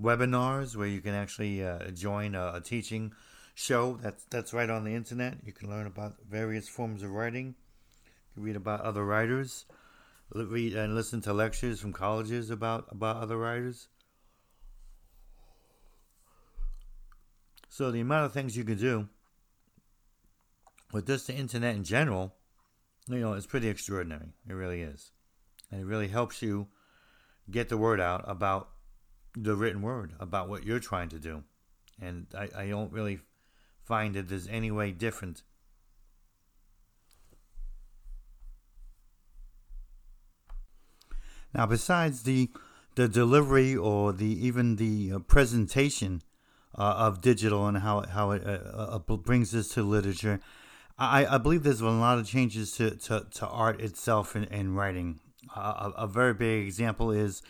webinars 0.01 0.77
where 0.77 0.87
you 0.87 1.01
can 1.01 1.15
actually 1.15 1.65
uh, 1.65 1.91
join 1.91 2.35
a, 2.35 2.55
a, 2.55 2.61
teaching 2.61 3.13
show. 3.55 3.99
That's 4.03 4.25
that's 4.31 4.53
right 4.53 4.71
on 4.71 4.85
the 4.85 4.95
internet. 4.95 5.39
You 5.45 5.53
can 5.53 5.69
learn 5.69 5.87
about 5.87 6.15
various 6.29 6.69
forms 6.69 7.03
of 7.03 7.11
writing 7.11 7.47
You 7.47 8.35
can 8.35 8.43
read 8.45 8.57
about 8.57 8.81
other 8.81 9.05
writers, 9.05 9.67
read 10.35 10.75
and 10.75 10.95
listen 10.95 11.21
to 11.23 11.33
lectures 11.33 11.81
from 11.81 11.93
colleges 11.93 12.51
about 12.51 12.87
about 12.91 13.17
other 13.17 13.37
writers. 13.37 13.89
So 17.69 17.91
the 17.91 18.01
amount 18.01 18.27
of 18.27 18.33
things 18.33 18.57
you 18.57 18.65
can 18.65 18.79
do 18.79 19.09
with 20.93 21.07
just 21.07 21.27
the 21.27 21.35
internet 21.35 21.77
in 21.77 21.85
general, 21.85 22.35
you 23.09 23.19
know, 23.19 23.35
it's 23.35 23.47
pretty 23.47 23.69
extraordinary. 23.69 24.33
It 24.49 24.55
really 24.55 24.83
is, 24.83 25.11
and 25.71 25.81
it 25.81 25.85
really 25.85 26.09
helps 26.09 26.43
you 26.43 26.69
get 27.51 27.69
the 27.69 27.77
word 27.77 28.01
out 28.01 28.25
about 28.27 28.71
the 29.37 29.55
written 29.55 29.83
word 29.83 30.15
about 30.19 30.49
what 30.49 30.65
you're 30.65 30.81
trying 30.81 31.11
to 31.11 31.19
do. 31.19 31.45
And 32.01 32.27
I, 32.37 32.49
I 32.57 32.67
don't 32.69 32.93
really 32.93 33.21
find 33.85 34.15
that 34.15 34.29
there's 34.29 34.49
any 34.49 34.71
way 34.71 34.91
different 34.91 35.43
Now, 41.57 41.65
besides 41.65 42.25
the 42.25 42.51
the 42.97 43.09
delivery 43.09 43.75
or 43.75 44.13
the 44.13 44.27
even 44.47 44.77
the 44.77 45.13
uh, 45.13 45.19
presentation 45.21 46.23
uh, 46.77 46.83
of 46.83 47.23
digital 47.23 47.67
and 47.67 47.79
how 47.79 48.03
how 48.03 48.33
it 48.33 48.47
uh, 48.47 48.99
uh 48.99 48.99
brings 48.99 49.53
this 49.53 49.69
to 49.71 49.83
literature, 49.83 50.41
I, 50.99 51.25
I 51.25 51.39
believe 51.39 51.63
there's 51.63 51.81
a 51.81 51.89
lot 51.89 52.19
of 52.19 52.27
changes 52.27 52.73
to, 52.73 52.91
to, 52.97 53.27
to 53.37 53.47
art 53.47 53.81
itself 53.81 54.35
and, 54.35 54.47
and 54.51 54.77
writing. 54.77 55.21
a, 55.55 55.93
a 55.97 56.07
very 56.07 56.35
big 56.35 56.67
example 56.67 57.11
is 57.11 57.41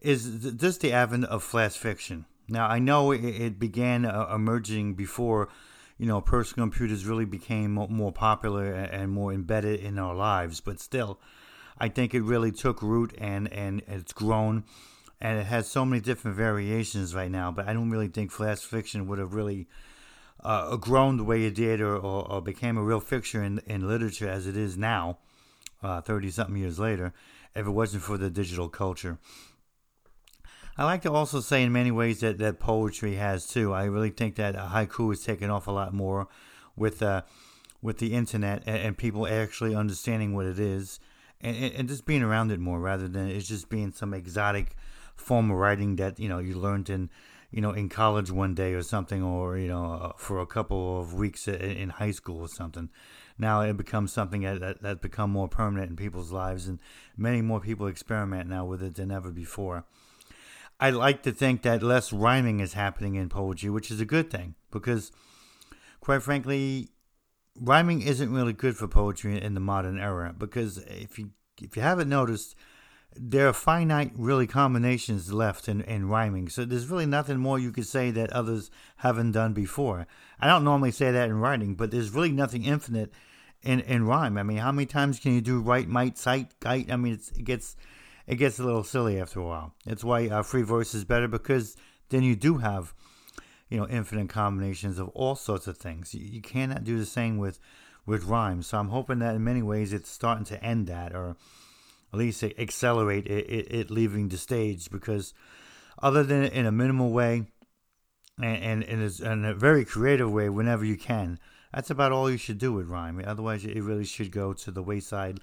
is 0.00 0.54
just 0.56 0.80
the 0.80 0.92
advent 0.92 1.26
of 1.26 1.42
flash 1.42 1.76
fiction. 1.76 2.24
Now 2.48 2.66
I 2.66 2.78
know 2.78 3.12
it, 3.12 3.24
it 3.24 3.58
began 3.58 4.06
uh, 4.06 4.30
emerging 4.34 4.94
before 4.94 5.50
you 5.98 6.06
know 6.06 6.22
personal 6.22 6.64
computers 6.68 7.04
really 7.04 7.26
became 7.26 7.72
more 7.72 8.12
popular 8.12 8.72
and 8.72 9.12
more 9.12 9.34
embedded 9.34 9.80
in 9.80 9.98
our 9.98 10.14
lives, 10.14 10.60
but 10.60 10.80
still 10.80 11.20
I 11.78 11.88
think 11.88 12.14
it 12.14 12.22
really 12.22 12.52
took 12.52 12.82
root 12.82 13.14
and, 13.18 13.52
and 13.52 13.82
it's 13.86 14.12
grown. 14.12 14.64
And 15.20 15.38
it 15.38 15.46
has 15.46 15.68
so 15.68 15.84
many 15.84 16.00
different 16.00 16.36
variations 16.36 17.14
right 17.14 17.30
now, 17.30 17.50
but 17.50 17.66
I 17.66 17.72
don't 17.72 17.90
really 17.90 18.08
think 18.08 18.30
flash 18.30 18.60
fiction 18.60 19.06
would 19.06 19.18
have 19.18 19.32
really 19.34 19.68
uh, 20.42 20.76
grown 20.76 21.16
the 21.16 21.24
way 21.24 21.44
it 21.44 21.54
did 21.54 21.80
or, 21.80 21.96
or, 21.96 22.30
or, 22.30 22.42
became 22.42 22.76
a 22.76 22.82
real 22.82 23.00
fixture 23.00 23.42
in, 23.42 23.60
in 23.66 23.88
literature 23.88 24.28
as 24.28 24.46
it 24.46 24.56
is 24.56 24.76
now, 24.76 25.18
30 25.82 26.28
uh, 26.28 26.30
something 26.30 26.56
years 26.56 26.78
later, 26.78 27.14
if 27.54 27.66
it 27.66 27.70
wasn't 27.70 28.02
for 28.02 28.18
the 28.18 28.28
digital 28.28 28.68
culture. 28.68 29.18
I 30.76 30.84
like 30.84 31.02
to 31.02 31.12
also 31.12 31.40
say 31.40 31.62
in 31.62 31.72
many 31.72 31.90
ways 31.90 32.20
that, 32.20 32.38
that 32.38 32.58
poetry 32.58 33.14
has 33.14 33.46
too. 33.46 33.72
I 33.72 33.84
really 33.84 34.10
think 34.10 34.34
that 34.36 34.56
haiku 34.56 35.12
is 35.12 35.22
taken 35.22 35.48
off 35.48 35.68
a 35.68 35.70
lot 35.70 35.94
more 35.94 36.26
with 36.76 37.00
uh, 37.00 37.22
with 37.80 37.98
the 37.98 38.12
internet 38.12 38.64
and, 38.66 38.78
and 38.78 38.98
people 38.98 39.26
actually 39.26 39.74
understanding 39.74 40.34
what 40.34 40.46
it 40.46 40.58
is 40.58 40.98
and, 41.44 41.74
and 41.74 41.88
just 41.88 42.06
being 42.06 42.22
around 42.22 42.50
it 42.50 42.58
more 42.58 42.80
rather 42.80 43.08
than 43.08 43.28
it's 43.28 43.48
just 43.48 43.68
being 43.68 43.92
some 43.92 44.14
exotic 44.14 44.76
form 45.14 45.50
of 45.50 45.56
writing 45.58 45.96
that 45.96 46.18
you 46.18 46.28
know 46.28 46.38
you 46.38 46.54
learned 46.54 46.90
in 46.90 47.10
you 47.54 47.60
know, 47.60 47.70
in 47.70 47.88
college 47.88 48.32
one 48.32 48.52
day 48.52 48.72
or 48.72 48.82
something, 48.82 49.22
or 49.22 49.56
you 49.56 49.68
know, 49.68 49.92
uh, 49.92 50.12
for 50.16 50.40
a 50.40 50.46
couple 50.46 51.00
of 51.00 51.14
weeks 51.14 51.46
in 51.46 51.88
high 51.88 52.10
school 52.10 52.40
or 52.40 52.48
something. 52.48 52.90
Now 53.38 53.60
it 53.60 53.76
becomes 53.76 54.12
something 54.12 54.40
that, 54.40 54.58
that 54.58 54.82
that's 54.82 55.00
become 55.00 55.30
more 55.30 55.46
permanent 55.46 55.90
in 55.90 55.96
people's 55.96 56.32
lives, 56.32 56.66
and 56.66 56.80
many 57.16 57.42
more 57.42 57.60
people 57.60 57.86
experiment 57.86 58.50
now 58.50 58.64
with 58.64 58.82
it 58.82 58.96
than 58.96 59.12
ever 59.12 59.30
before. 59.30 59.84
I 60.80 60.90
like 60.90 61.22
to 61.22 61.30
think 61.30 61.62
that 61.62 61.80
less 61.80 62.12
rhyming 62.12 62.58
is 62.58 62.72
happening 62.72 63.14
in 63.14 63.28
poetry, 63.28 63.70
which 63.70 63.88
is 63.92 64.00
a 64.00 64.04
good 64.04 64.30
thing 64.30 64.56
because, 64.72 65.12
quite 66.00 66.24
frankly, 66.24 66.88
rhyming 67.60 68.02
isn't 68.02 68.32
really 68.32 68.52
good 68.52 68.76
for 68.76 68.88
poetry 68.88 69.40
in 69.40 69.54
the 69.54 69.60
modern 69.60 69.98
era. 69.98 70.34
Because 70.36 70.78
if 70.78 71.18
you 71.18 71.30
if 71.62 71.76
you 71.76 71.82
haven't 71.82 72.08
noticed, 72.08 72.56
there 73.16 73.48
are 73.48 73.52
finite, 73.52 74.10
really, 74.16 74.46
combinations 74.46 75.32
left 75.32 75.68
in, 75.68 75.82
in 75.82 76.08
rhyming. 76.08 76.48
So 76.48 76.64
there's 76.64 76.88
really 76.88 77.06
nothing 77.06 77.38
more 77.38 77.58
you 77.58 77.70
could 77.70 77.86
say 77.86 78.10
that 78.10 78.32
others 78.32 78.70
haven't 78.96 79.32
done 79.32 79.52
before. 79.52 80.06
I 80.40 80.48
don't 80.48 80.64
normally 80.64 80.90
say 80.90 81.12
that 81.12 81.28
in 81.28 81.38
writing, 81.38 81.74
but 81.76 81.90
there's 81.90 82.10
really 82.10 82.32
nothing 82.32 82.64
infinite 82.64 83.12
in, 83.62 83.80
in 83.80 84.04
rhyme. 84.04 84.36
I 84.36 84.42
mean, 84.42 84.58
how 84.58 84.72
many 84.72 84.86
times 84.86 85.20
can 85.20 85.32
you 85.32 85.40
do 85.40 85.60
right, 85.60 85.88
might, 85.88 86.18
sight, 86.18 86.58
gite? 86.60 86.90
I 86.90 86.96
mean, 86.96 87.14
it 87.14 87.44
gets 87.44 87.76
it 88.26 88.36
gets 88.36 88.58
a 88.58 88.64
little 88.64 88.84
silly 88.84 89.20
after 89.20 89.40
a 89.40 89.44
while. 89.44 89.74
That's 89.84 90.02
why 90.02 90.28
uh, 90.28 90.42
free 90.42 90.62
verse 90.62 90.94
is 90.94 91.04
better 91.04 91.28
because 91.28 91.76
then 92.08 92.22
you 92.22 92.34
do 92.34 92.58
have, 92.58 92.94
you 93.68 93.78
know, 93.78 93.88
infinite 93.88 94.28
combinations 94.28 94.98
of 94.98 95.08
all 95.10 95.34
sorts 95.34 95.66
of 95.66 95.76
things. 95.76 96.14
You, 96.14 96.24
you 96.24 96.42
cannot 96.42 96.84
do 96.84 96.98
the 96.98 97.06
same 97.06 97.38
with 97.38 97.58
with 98.06 98.24
rhymes. 98.24 98.66
So 98.66 98.78
I'm 98.78 98.88
hoping 98.88 99.20
that 99.20 99.34
in 99.34 99.44
many 99.44 99.62
ways 99.62 99.92
it's 99.92 100.10
starting 100.10 100.44
to 100.46 100.62
end 100.62 100.86
that 100.88 101.14
or 101.14 101.36
at 102.12 102.18
least 102.18 102.44
accelerate 102.44 103.26
it, 103.26 103.50
it, 103.50 103.74
it 103.74 103.90
leaving 103.90 104.28
the 104.28 104.36
stage 104.36 104.90
because 104.90 105.34
other 106.02 106.22
than 106.22 106.44
in 106.44 106.66
a 106.66 106.72
minimal 106.72 107.10
way 107.10 107.46
and, 108.40 108.84
and 108.84 109.20
in, 109.20 109.44
a 109.44 109.54
very 109.54 109.84
creative 109.84 110.30
way 110.30 110.48
whenever 110.48 110.84
you 110.84 110.96
can, 110.96 111.38
that's 111.72 111.90
about 111.90 112.12
all 112.12 112.30
you 112.30 112.36
should 112.36 112.58
do 112.58 112.72
with 112.72 112.88
rhyme. 112.88 113.22
Otherwise, 113.24 113.64
it 113.64 113.82
really 113.82 114.04
should 114.04 114.30
go 114.30 114.52
to 114.52 114.70
the 114.70 114.82
wayside. 114.82 115.40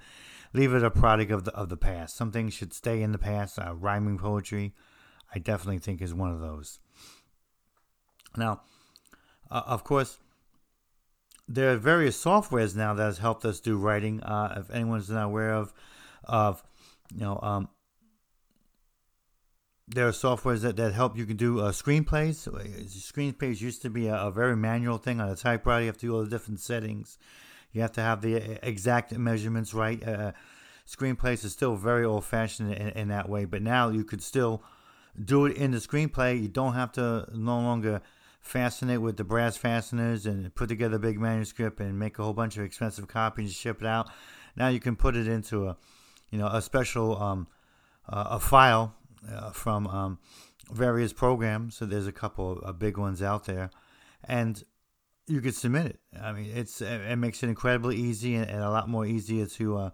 Leave 0.53 0.73
it 0.73 0.83
a 0.83 0.91
product 0.91 1.31
of 1.31 1.45
the 1.45 1.53
of 1.53 1.69
the 1.69 1.77
past. 1.77 2.15
Some 2.15 2.31
things 2.31 2.53
should 2.53 2.73
stay 2.73 3.01
in 3.01 3.11
the 3.11 3.17
past. 3.17 3.57
Uh, 3.57 3.73
rhyming 3.73 4.17
poetry, 4.17 4.73
I 5.33 5.39
definitely 5.39 5.79
think, 5.79 6.01
is 6.01 6.13
one 6.13 6.31
of 6.31 6.41
those. 6.41 6.79
Now, 8.37 8.61
uh, 9.49 9.63
of 9.65 9.83
course, 9.83 10.19
there 11.47 11.71
are 11.71 11.77
various 11.77 12.21
softwares 12.21 12.75
now 12.75 12.93
that 12.93 13.03
has 13.03 13.17
helped 13.17 13.45
us 13.45 13.59
do 13.59 13.77
writing. 13.77 14.21
Uh, 14.21 14.61
if 14.61 14.73
anyone's 14.73 15.09
not 15.09 15.25
aware 15.25 15.53
of, 15.53 15.73
of 16.23 16.63
you 17.13 17.21
know 17.21 17.39
um, 17.41 17.69
there 19.87 20.07
are 20.07 20.11
softwares 20.11 20.61
that, 20.61 20.77
that 20.77 20.93
help 20.93 21.17
you 21.17 21.25
can 21.25 21.37
do 21.37 21.59
uh, 21.59 21.71
screenplays. 21.71 22.47
Screenplays 22.87 23.59
used 23.59 23.81
to 23.81 23.89
be 23.89 24.07
a, 24.07 24.15
a, 24.15 24.31
very 24.31 24.55
manual 24.55 24.97
thing 24.97 25.19
on 25.19 25.29
a 25.29 25.35
typewriter. 25.35 25.81
You 25.81 25.87
have 25.87 25.97
to 25.97 26.05
do 26.05 26.15
all 26.15 26.23
the 26.23 26.29
different 26.29 26.61
settings. 26.61 27.17
You 27.73 27.81
have 27.81 27.91
to 27.93 28.01
have 28.01 28.21
the 28.21 28.37
uh, 28.37 28.57
exact 28.63 29.11
measurements 29.17 29.73
right. 29.73 30.01
Uh, 30.05 30.31
screenplays 30.87 31.43
is 31.43 31.51
still 31.51 31.75
very 31.75 32.05
old 32.05 32.23
fashioned 32.23 32.73
in, 32.73 32.89
in, 32.89 33.07
that 33.09 33.27
way, 33.27 33.45
but 33.45 33.61
now 33.61 33.89
you 33.89 34.03
could 34.03 34.21
still 34.21 34.63
do 35.23 35.45
it 35.45 35.57
in 35.57 35.71
the 35.71 35.77
screenplay. 35.77 36.41
You 36.41 36.47
don't 36.47 36.73
have 36.73 36.91
to 36.93 37.27
no 37.33 37.59
longer 37.59 38.01
fasten 38.41 38.89
it 38.89 38.97
with 38.97 39.17
the 39.17 39.23
brass 39.23 39.55
fasteners 39.55 40.25
and 40.25 40.53
put 40.55 40.67
together 40.67 40.97
a 40.97 40.99
big 40.99 41.19
manuscript 41.19 41.79
and 41.79 41.97
make 41.97 42.19
a 42.19 42.23
whole 42.23 42.33
bunch 42.33 42.57
of 42.57 42.63
expensive 42.63 43.07
copies 43.07 43.45
and 43.45 43.55
ship 43.55 43.81
it 43.81 43.87
out. 43.87 44.09
Now 44.55 44.67
you 44.67 44.79
can 44.79 44.95
put 44.95 45.15
it 45.15 45.27
into 45.27 45.67
a 45.67 45.77
you 46.31 46.39
know, 46.39 46.47
a 46.47 46.61
special 46.61 47.21
um, 47.21 47.47
uh, 48.09 48.27
a 48.31 48.39
file 48.39 48.95
uh, 49.29 49.51
from 49.51 49.85
um, 49.87 50.19
various 50.71 51.13
programs. 51.13 51.75
So 51.75 51.85
there's 51.85 52.07
a 52.07 52.11
couple 52.11 52.59
of 52.59 52.79
big 52.79 52.97
ones 52.97 53.21
out 53.21 53.45
there, 53.45 53.69
and 54.23 54.63
you 55.27 55.41
could 55.41 55.55
submit 55.55 55.85
it. 55.85 55.99
I 56.19 56.31
mean, 56.31 56.51
it's 56.55 56.81
it 56.81 57.17
makes 57.17 57.43
it 57.43 57.49
incredibly 57.49 57.97
easy 57.97 58.35
and, 58.35 58.49
and 58.49 58.63
a 58.63 58.71
lot 58.71 58.89
more 58.89 59.05
easier 59.05 59.45
to. 59.45 59.77
Uh, 59.77 59.89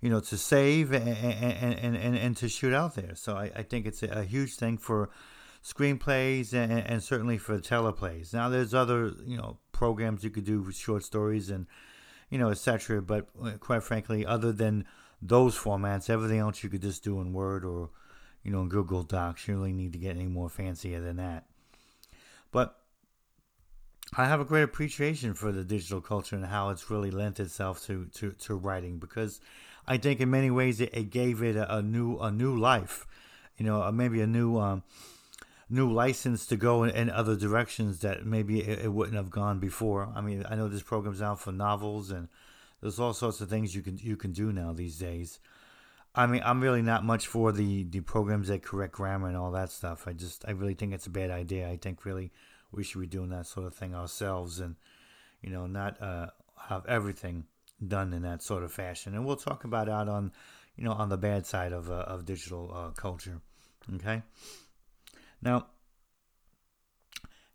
you 0.00 0.08
know, 0.08 0.20
to 0.20 0.36
save 0.36 0.92
and, 0.92 1.08
and, 1.08 1.96
and, 1.96 2.16
and, 2.16 2.36
to 2.36 2.48
shoot 2.48 2.72
out 2.72 2.94
there. 2.94 3.16
So 3.16 3.34
I, 3.34 3.50
I 3.56 3.62
think 3.64 3.84
it's 3.84 4.04
a, 4.04 4.06
a 4.06 4.22
huge 4.22 4.54
thing 4.54 4.78
for 4.78 5.10
screenplays 5.64 6.52
and, 6.52 6.72
and 6.72 7.02
certainly 7.02 7.38
for 7.38 7.58
teleplays. 7.58 8.32
Now 8.32 8.48
there's 8.48 8.74
other, 8.74 9.12
you 9.24 9.36
know, 9.36 9.58
programs 9.72 10.24
you 10.24 10.30
could 10.30 10.44
do 10.44 10.62
with 10.62 10.76
short 10.76 11.04
stories 11.04 11.50
and, 11.50 11.66
you 12.30 12.38
know, 12.38 12.50
etc. 12.50 13.02
But 13.02 13.28
uh, 13.42 13.52
quite 13.58 13.82
frankly, 13.82 14.24
other 14.24 14.52
than 14.52 14.84
those 15.20 15.58
formats. 15.58 16.10
Everything 16.10 16.38
else 16.38 16.62
you 16.62 16.70
could 16.70 16.82
just 16.82 17.04
do 17.04 17.20
in 17.20 17.32
Word 17.32 17.64
or, 17.64 17.90
you 18.42 18.50
know, 18.50 18.62
in 18.62 18.68
Google 18.68 19.02
Docs. 19.02 19.48
You 19.48 19.56
really 19.56 19.72
need 19.72 19.92
to 19.92 19.98
get 19.98 20.16
any 20.16 20.26
more 20.26 20.48
fancier 20.48 21.00
than 21.00 21.16
that. 21.16 21.46
But 22.50 22.76
I 24.16 24.26
have 24.26 24.40
a 24.40 24.44
great 24.44 24.62
appreciation 24.62 25.34
for 25.34 25.52
the 25.52 25.64
digital 25.64 26.00
culture 26.00 26.36
and 26.36 26.46
how 26.46 26.70
it's 26.70 26.90
really 26.90 27.10
lent 27.10 27.40
itself 27.40 27.84
to, 27.86 28.06
to, 28.14 28.32
to 28.32 28.54
writing 28.54 28.98
because 28.98 29.40
I 29.86 29.98
think 29.98 30.20
in 30.20 30.30
many 30.30 30.50
ways 30.50 30.80
it, 30.80 30.94
it 30.94 31.10
gave 31.10 31.42
it 31.42 31.56
a, 31.56 31.76
a, 31.76 31.82
new 31.82 32.18
a 32.18 32.30
new 32.30 32.56
life, 32.56 33.06
you 33.58 33.66
know, 33.66 33.90
maybe 33.92 34.22
a 34.22 34.26
new 34.26 34.58
um, 34.58 34.82
new 35.70 35.90
license 35.90 36.46
to 36.46 36.56
go 36.56 36.82
in, 36.84 36.90
in, 36.90 37.10
other 37.10 37.36
directions 37.36 38.00
that 38.00 38.24
maybe 38.24 38.60
it, 38.60 38.80
it, 38.80 38.92
wouldn't 38.92 39.16
have 39.16 39.30
gone 39.30 39.58
before. 39.58 40.10
I 40.14 40.20
mean, 40.20 40.44
I 40.48 40.54
know 40.54 40.68
this 40.68 40.82
program's 40.82 41.20
out 41.20 41.40
for 41.40 41.52
novels 41.52 42.10
and 42.10 42.28
there's 42.80 42.98
all 42.98 43.12
sorts 43.12 43.40
of 43.40 43.50
things 43.50 43.74
you 43.74 43.82
can 43.82 43.98
you 43.98 44.16
can 44.16 44.32
do 44.32 44.52
now 44.52 44.72
these 44.72 44.98
days. 44.98 45.40
I 46.14 46.26
mean, 46.26 46.42
I'm 46.44 46.60
really 46.60 46.82
not 46.82 47.04
much 47.04 47.26
for 47.26 47.52
the 47.52 47.84
the 47.84 48.00
programs 48.00 48.48
that 48.48 48.62
correct 48.62 48.94
grammar 48.94 49.28
and 49.28 49.36
all 49.36 49.50
that 49.52 49.70
stuff. 49.70 50.08
I 50.08 50.12
just 50.12 50.44
I 50.46 50.52
really 50.52 50.74
think 50.74 50.94
it's 50.94 51.06
a 51.06 51.10
bad 51.10 51.30
idea. 51.30 51.68
I 51.68 51.76
think 51.76 52.04
really 52.04 52.32
we 52.72 52.84
should 52.84 53.00
be 53.00 53.06
doing 53.06 53.30
that 53.30 53.46
sort 53.46 53.66
of 53.66 53.74
thing 53.74 53.94
ourselves 53.94 54.60
and 54.60 54.76
you 55.42 55.50
know 55.50 55.66
not 55.66 56.00
uh, 56.00 56.28
have 56.68 56.86
everything 56.86 57.44
done 57.86 58.12
in 58.12 58.22
that 58.22 58.42
sort 58.42 58.62
of 58.62 58.72
fashion. 58.72 59.14
And 59.14 59.24
we'll 59.24 59.36
talk 59.36 59.64
about 59.64 59.86
that 59.86 60.08
on 60.08 60.32
you 60.76 60.84
know 60.84 60.92
on 60.92 61.08
the 61.08 61.18
bad 61.18 61.46
side 61.46 61.72
of 61.72 61.90
uh, 61.90 62.04
of 62.06 62.24
digital 62.24 62.72
uh, 62.74 62.90
culture. 62.90 63.40
Okay. 63.96 64.22
Now, 65.40 65.66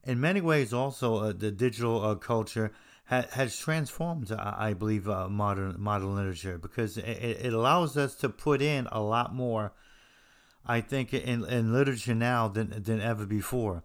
in 0.04 0.20
many 0.20 0.42
ways, 0.42 0.74
also 0.74 1.18
uh, 1.18 1.34
the 1.34 1.52
digital 1.52 2.04
uh, 2.04 2.16
culture 2.16 2.72
ha- 3.06 3.26
has 3.32 3.58
transformed, 3.58 4.32
I 4.32 4.74
believe, 4.74 5.08
uh, 5.08 5.30
modern 5.30 5.76
modern 5.80 6.16
literature 6.16 6.58
because 6.58 6.98
it, 6.98 7.04
it 7.08 7.54
allows 7.54 7.98
us 7.98 8.16
to 8.16 8.30
put 8.30 8.62
in 8.62 8.88
a 8.92 9.02
lot 9.02 9.34
more. 9.34 9.74
I 10.66 10.80
think 10.80 11.14
in, 11.14 11.44
in 11.46 11.74
literature 11.74 12.16
now 12.16 12.48
than 12.48 12.82
than 12.84 13.02
ever 13.02 13.26
before. 13.26 13.84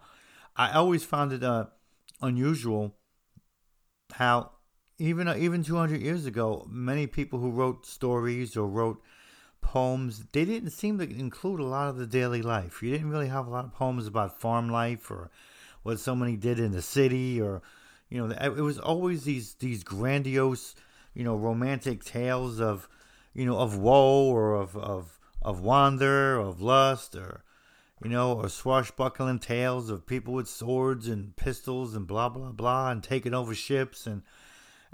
I 0.57 0.73
always 0.73 1.05
found 1.05 1.33
it 1.33 1.43
uh, 1.43 1.67
unusual 2.21 2.97
how 4.13 4.53
even 4.99 5.29
uh, 5.29 5.37
even 5.37 5.63
200 5.63 6.01
years 6.01 6.27
ago, 6.27 6.67
many 6.69 7.07
people 7.07 7.39
who 7.39 7.51
wrote 7.51 7.87
stories 7.87 8.57
or 8.57 8.67
wrote 8.67 9.01
poems, 9.73 10.25
they 10.33 10.45
didn't 10.45 10.71
seem 10.71 10.99
to 10.99 11.05
include 11.09 11.61
a 11.61 11.65
lot 11.65 11.89
of 11.89 11.97
the 11.97 12.07
daily 12.07 12.43
life. 12.43 12.83
You 12.83 12.91
didn't 12.91 13.11
really 13.11 13.29
have 13.29 13.47
a 13.47 13.51
lot 13.51 13.67
of 13.67 13.75
poems 13.75 14.07
about 14.07 14.41
farm 14.41 14.71
life 14.71 15.11
or 15.11 15.31
what 15.83 16.01
somebody 16.01 16.37
did 16.37 16.59
in 16.59 16.73
the 16.73 16.83
city 16.83 17.41
or 17.41 17.63
you 18.11 18.27
know, 18.27 18.35
it 18.35 18.63
was 18.63 18.79
always 18.79 19.25
these 19.25 19.55
these 19.55 19.85
grandiose, 19.85 20.75
you 21.15 21.25
know, 21.25 21.37
romantic 21.37 22.05
tales 22.05 22.59
of, 22.59 22.89
you 23.35 23.45
know, 23.45 23.59
of 23.59 23.77
woe 23.77 24.25
or 24.25 24.55
of 24.55 24.77
of 24.77 25.19
of 25.43 25.61
wonder, 25.61 26.39
of 26.39 26.63
lust, 26.63 27.15
or 27.15 27.45
you 28.03 28.09
know, 28.09 28.33
or 28.33 28.49
swashbuckling 28.49 29.41
tales 29.41 29.91
of 29.91 30.07
people 30.07 30.33
with 30.33 30.49
swords 30.49 31.07
and 31.07 31.37
pistols 31.37 31.95
and 31.95 32.07
blah 32.07 32.31
blah 32.31 32.53
blah 32.53 32.91
and 32.91 33.03
taking 33.03 33.35
over 33.35 33.55
ships 33.55 34.07
and 34.07 34.23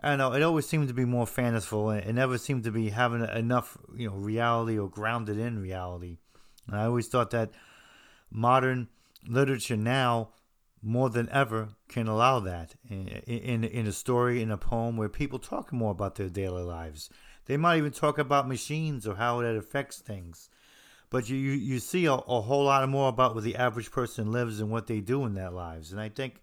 I 0.05 0.09
don't 0.11 0.19
know. 0.19 0.33
It 0.35 0.43
always 0.43 0.67
seemed 0.67 0.89
to 0.89 0.95
be 0.95 1.07
more 1.07 1.27
fanciful. 1.27 1.89
and 1.89 2.05
It 2.05 2.13
never 2.13 2.37
seemed 2.37 2.65
to 2.65 2.71
be 2.71 2.91
having 2.91 3.27
enough, 3.27 3.79
you 3.97 4.09
know, 4.09 4.15
reality 4.15 4.79
or 4.79 4.91
grounded 4.91 5.39
in 5.39 5.63
reality. 5.63 6.19
And 6.67 6.77
I 6.77 6.85
always 6.85 7.09
thought 7.09 7.31
that 7.31 7.53
modern 8.31 8.89
literature 9.27 9.79
now 9.79 10.29
more 10.83 11.09
than 11.09 11.31
ever 11.31 11.71
can 11.89 12.07
allow 12.07 12.39
that 12.41 12.75
in, 12.87 13.09
in, 13.09 13.65
in 13.65 13.87
a 13.87 13.93
story, 13.93 14.43
in 14.43 14.51
a 14.51 14.59
poem, 14.59 14.99
where 14.99 15.09
people 15.09 15.39
talk 15.39 15.73
more 15.73 15.93
about 15.93 16.17
their 16.17 16.29
daily 16.29 16.63
lives. 16.63 17.09
They 17.47 17.57
might 17.57 17.79
even 17.79 17.93
talk 17.93 18.19
about 18.19 18.47
machines 18.47 19.07
or 19.07 19.15
how 19.15 19.41
that 19.41 19.57
affects 19.57 20.01
things. 20.01 20.51
But 21.09 21.31
you, 21.31 21.37
you, 21.39 21.53
you 21.53 21.79
see 21.79 22.05
a, 22.05 22.13
a 22.13 22.41
whole 22.43 22.65
lot 22.65 22.87
more 22.91 23.09
about 23.09 23.35
what 23.35 23.45
the 23.45 23.57
average 23.57 23.91
person 23.91 24.31
lives 24.31 24.61
and 24.61 24.71
what 24.71 24.87
they 24.87 25.01
do 25.01 25.25
in 25.25 25.33
their 25.33 25.51
lives. 25.51 25.93
And 25.93 26.01
I 26.01 26.11
think 26.11 26.43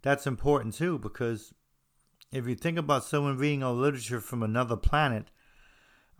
that's 0.00 0.26
important 0.26 0.72
too, 0.72 0.98
because 0.98 1.52
if 2.32 2.46
you 2.46 2.54
think 2.54 2.78
about 2.78 3.04
someone 3.04 3.38
reading 3.38 3.62
a 3.62 3.72
literature 3.72 4.20
from 4.20 4.42
another 4.42 4.76
planet, 4.76 5.30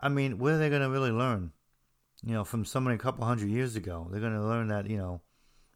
I 0.00 0.08
mean, 0.08 0.38
what 0.38 0.52
are 0.52 0.58
they 0.58 0.70
going 0.70 0.82
to 0.82 0.90
really 0.90 1.10
learn? 1.10 1.52
You 2.24 2.34
know, 2.34 2.44
from 2.44 2.64
someone 2.64 2.94
a 2.94 2.98
couple 2.98 3.24
hundred 3.24 3.50
years 3.50 3.76
ago, 3.76 4.08
they're 4.10 4.20
going 4.20 4.34
to 4.34 4.42
learn 4.44 4.68
that, 4.68 4.88
you 4.88 4.96
know, 4.96 5.20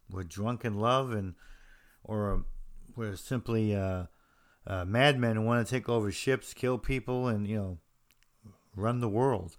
we're 0.09 0.23
drunk 0.23 0.65
in 0.65 0.79
love 0.79 1.11
and 1.11 1.35
or 2.03 2.45
we're 2.95 3.15
simply 3.15 3.75
uh, 3.75 4.05
uh, 4.67 4.85
madmen 4.85 5.37
who 5.37 5.41
want 5.43 5.65
to 5.65 5.71
take 5.73 5.87
over 5.89 6.11
ships, 6.11 6.53
kill 6.53 6.77
people, 6.77 7.27
and 7.27 7.47
you 7.47 7.55
know, 7.57 7.77
run 8.75 8.99
the 8.99 9.09
world. 9.09 9.55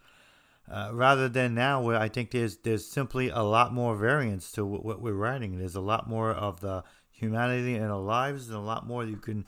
uh, 0.71 0.90
rather 0.93 1.28
than 1.28 1.54
now 1.54 1.83
where 1.83 1.99
I 1.99 2.09
think 2.09 2.31
there's 2.31 2.57
there's 2.59 2.87
simply 2.87 3.28
a 3.28 3.43
lot 3.43 3.73
more 3.73 3.97
variance 3.97 4.50
to 4.52 4.64
what, 4.64 4.85
what 4.85 5.00
we're 5.02 5.12
writing. 5.12 5.59
There's 5.59 5.75
a 5.75 5.81
lot 5.81 6.09
more 6.09 6.33
of 6.33 6.61
the 6.61 6.85
humanity 7.11 7.76
in 7.76 7.83
our 7.85 8.00
lives 8.00 8.49
and 8.49 8.57
a 8.57 8.61
lot 8.61 8.87
more 8.87 9.04
you 9.04 9.16
can 9.16 9.45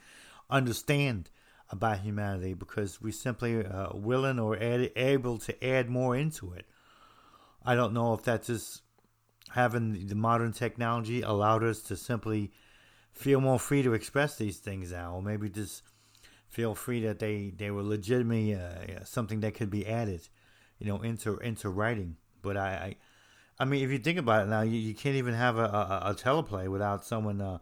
understand 0.50 1.30
about 1.70 2.00
humanity 2.00 2.54
because 2.54 3.00
we 3.00 3.12
simply 3.12 3.64
uh, 3.64 3.88
willing 3.94 4.38
or 4.38 4.56
add, 4.56 4.90
able 4.96 5.38
to 5.38 5.64
add 5.64 5.88
more 5.90 6.16
into 6.16 6.52
it. 6.52 6.66
I 7.64 7.74
don't 7.74 7.92
know 7.92 8.14
if 8.14 8.22
that's 8.22 8.46
just 8.46 8.82
having 9.50 10.06
the 10.06 10.14
modern 10.14 10.52
technology 10.52 11.22
allowed 11.22 11.64
us 11.64 11.80
to 11.82 11.96
simply 11.96 12.52
feel 13.12 13.40
more 13.40 13.58
free 13.58 13.82
to 13.82 13.94
express 13.94 14.36
these 14.36 14.58
things 14.58 14.92
now, 14.92 15.14
or 15.14 15.22
maybe 15.22 15.48
just 15.48 15.82
feel 16.48 16.74
free 16.74 17.00
that 17.00 17.18
they, 17.18 17.52
they 17.56 17.70
were 17.70 17.82
legitimately 17.82 18.54
uh, 18.54 19.04
something 19.04 19.40
that 19.40 19.54
could 19.54 19.70
be 19.70 19.86
added, 19.86 20.28
you 20.78 20.86
know, 20.86 21.00
into 21.00 21.38
into 21.38 21.68
writing. 21.68 22.16
But 22.42 22.56
I, 22.56 22.68
I, 22.68 22.96
I 23.58 23.64
mean, 23.64 23.82
if 23.82 23.90
you 23.90 23.98
think 23.98 24.18
about 24.18 24.46
it 24.46 24.50
now, 24.50 24.60
you, 24.62 24.78
you 24.78 24.94
can't 24.94 25.16
even 25.16 25.34
have 25.34 25.58
a, 25.58 25.64
a, 25.64 26.02
a 26.10 26.14
teleplay 26.14 26.68
without 26.68 27.04
someone, 27.04 27.40
uh, 27.40 27.58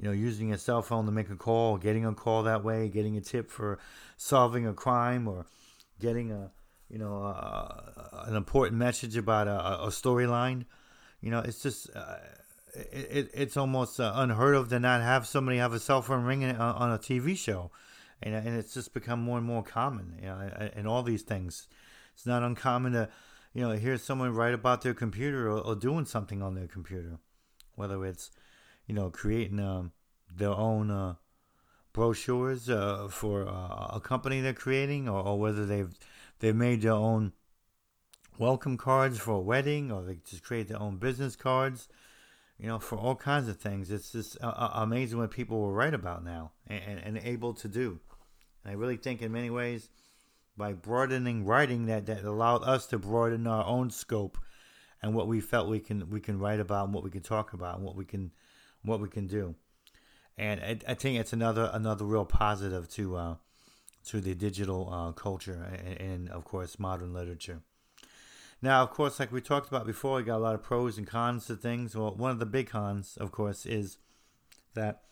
you 0.00 0.08
know, 0.08 0.12
using 0.12 0.50
a 0.50 0.58
cell 0.58 0.80
phone 0.80 1.04
to 1.04 1.12
make 1.12 1.28
a 1.28 1.36
call, 1.36 1.76
getting 1.76 2.06
a 2.06 2.14
call 2.14 2.42
that 2.44 2.64
way, 2.64 2.88
getting 2.88 3.18
a 3.18 3.20
tip 3.20 3.50
for 3.50 3.78
solving 4.16 4.66
a 4.66 4.72
crime, 4.72 5.28
or 5.28 5.44
getting 6.00 6.32
a, 6.32 6.50
you 6.88 6.98
know, 6.98 7.16
a, 7.16 8.24
an 8.26 8.34
important 8.34 8.78
message 8.78 9.16
about 9.18 9.46
a, 9.46 9.82
a 9.82 9.88
storyline. 9.88 10.64
You 11.20 11.30
know, 11.30 11.40
it's 11.40 11.62
just. 11.62 11.94
Uh, 11.94 12.16
it, 12.72 13.28
it's 13.34 13.56
almost 13.56 13.98
uh, 13.98 14.12
unheard 14.14 14.54
of 14.54 14.68
to 14.68 14.78
not 14.78 15.02
have 15.02 15.26
somebody 15.26 15.58
have 15.58 15.72
a 15.72 15.80
cell 15.80 16.02
phone 16.02 16.22
ringing 16.22 16.50
on, 16.50 16.76
on 16.76 16.92
a 16.92 16.98
TV 16.98 17.36
show, 17.36 17.72
and 18.22 18.32
and 18.32 18.56
it's 18.56 18.72
just 18.72 18.94
become 18.94 19.20
more 19.20 19.38
and 19.38 19.46
more 19.46 19.64
common. 19.64 20.14
You 20.20 20.28
know, 20.28 20.70
and 20.76 20.86
all 20.86 21.02
these 21.02 21.22
things, 21.22 21.66
it's 22.14 22.26
not 22.26 22.44
uncommon 22.44 22.92
to, 22.92 23.08
you 23.54 23.62
know, 23.62 23.72
hear 23.72 23.98
someone 23.98 24.32
write 24.34 24.54
about 24.54 24.82
their 24.82 24.94
computer 24.94 25.48
or, 25.48 25.58
or 25.58 25.74
doing 25.74 26.04
something 26.04 26.42
on 26.42 26.54
their 26.54 26.68
computer, 26.68 27.18
whether 27.74 28.06
it's, 28.06 28.30
you 28.90 28.96
know, 28.96 29.08
creating 29.08 29.60
um, 29.60 29.92
their 30.36 30.50
own 30.50 30.90
uh, 30.90 31.14
brochures 31.92 32.68
uh, 32.68 33.06
for 33.08 33.46
uh, 33.48 33.94
a 33.94 34.00
company 34.02 34.40
they're 34.40 34.52
creating, 34.52 35.08
or, 35.08 35.22
or 35.22 35.38
whether 35.38 35.64
they've 35.64 35.94
they've 36.40 36.56
made 36.56 36.82
their 36.82 36.90
own 36.90 37.32
welcome 38.36 38.76
cards 38.76 39.16
for 39.16 39.34
a 39.34 39.40
wedding, 39.40 39.92
or 39.92 40.02
they 40.02 40.18
just 40.28 40.42
create 40.42 40.66
their 40.66 40.82
own 40.82 40.96
business 40.96 41.36
cards 41.36 41.88
you 42.58 42.66
know, 42.66 42.80
for 42.80 42.98
all 42.98 43.14
kinds 43.14 43.48
of 43.48 43.58
things. 43.58 43.92
It's 43.92 44.10
just 44.10 44.36
uh, 44.42 44.48
uh, 44.48 44.70
amazing 44.74 45.20
what 45.20 45.30
people 45.30 45.60
will 45.60 45.72
write 45.72 45.94
about 45.94 46.24
now 46.24 46.50
and, 46.66 46.82
and, 46.84 46.98
and, 46.98 47.18
able 47.18 47.54
to 47.54 47.68
do. 47.68 48.00
And 48.64 48.72
I 48.72 48.74
really 48.74 48.96
think, 48.96 49.22
in 49.22 49.30
many 49.30 49.50
ways, 49.50 49.88
by 50.56 50.72
broadening 50.72 51.46
writing, 51.46 51.86
that 51.86 52.06
that 52.06 52.24
allowed 52.24 52.64
us 52.64 52.86
to 52.88 52.98
broaden 52.98 53.46
our 53.46 53.64
own 53.64 53.90
scope 53.90 54.36
and 55.00 55.14
what 55.14 55.28
we 55.28 55.40
felt 55.40 55.68
we 55.68 55.78
can 55.78 56.10
we 56.10 56.20
can 56.20 56.40
write 56.40 56.58
about 56.58 56.86
and 56.86 56.94
what 56.94 57.04
we 57.04 57.10
can 57.10 57.22
talk 57.22 57.52
about 57.52 57.76
and 57.76 57.84
what 57.84 57.94
we 57.94 58.04
can 58.04 58.32
what 58.82 59.00
we 59.00 59.08
can 59.08 59.26
do. 59.26 59.54
And 60.38 60.60
I, 60.60 60.78
I 60.88 60.94
think 60.94 61.18
it's 61.18 61.32
another 61.32 61.70
another 61.72 62.04
real 62.04 62.24
positive 62.24 62.88
to 62.90 63.16
uh, 63.16 63.34
to 64.06 64.20
the 64.20 64.34
digital 64.34 64.88
uh, 64.92 65.12
culture 65.12 65.70
and, 65.84 66.00
and 66.00 66.28
of 66.30 66.44
course 66.44 66.78
modern 66.78 67.12
literature. 67.12 67.60
Now, 68.62 68.82
of 68.82 68.90
course, 68.90 69.18
like 69.18 69.32
we 69.32 69.40
talked 69.40 69.68
about 69.68 69.86
before, 69.86 70.16
we 70.16 70.22
got 70.22 70.36
a 70.36 70.38
lot 70.38 70.54
of 70.54 70.62
pros 70.62 70.98
and 70.98 71.06
cons 71.06 71.46
to 71.46 71.56
things. 71.56 71.96
Well, 71.96 72.14
one 72.14 72.30
of 72.30 72.38
the 72.38 72.46
big 72.46 72.68
cons, 72.68 73.16
of 73.16 73.32
course, 73.32 73.64
is 73.64 73.96
that 74.74 75.02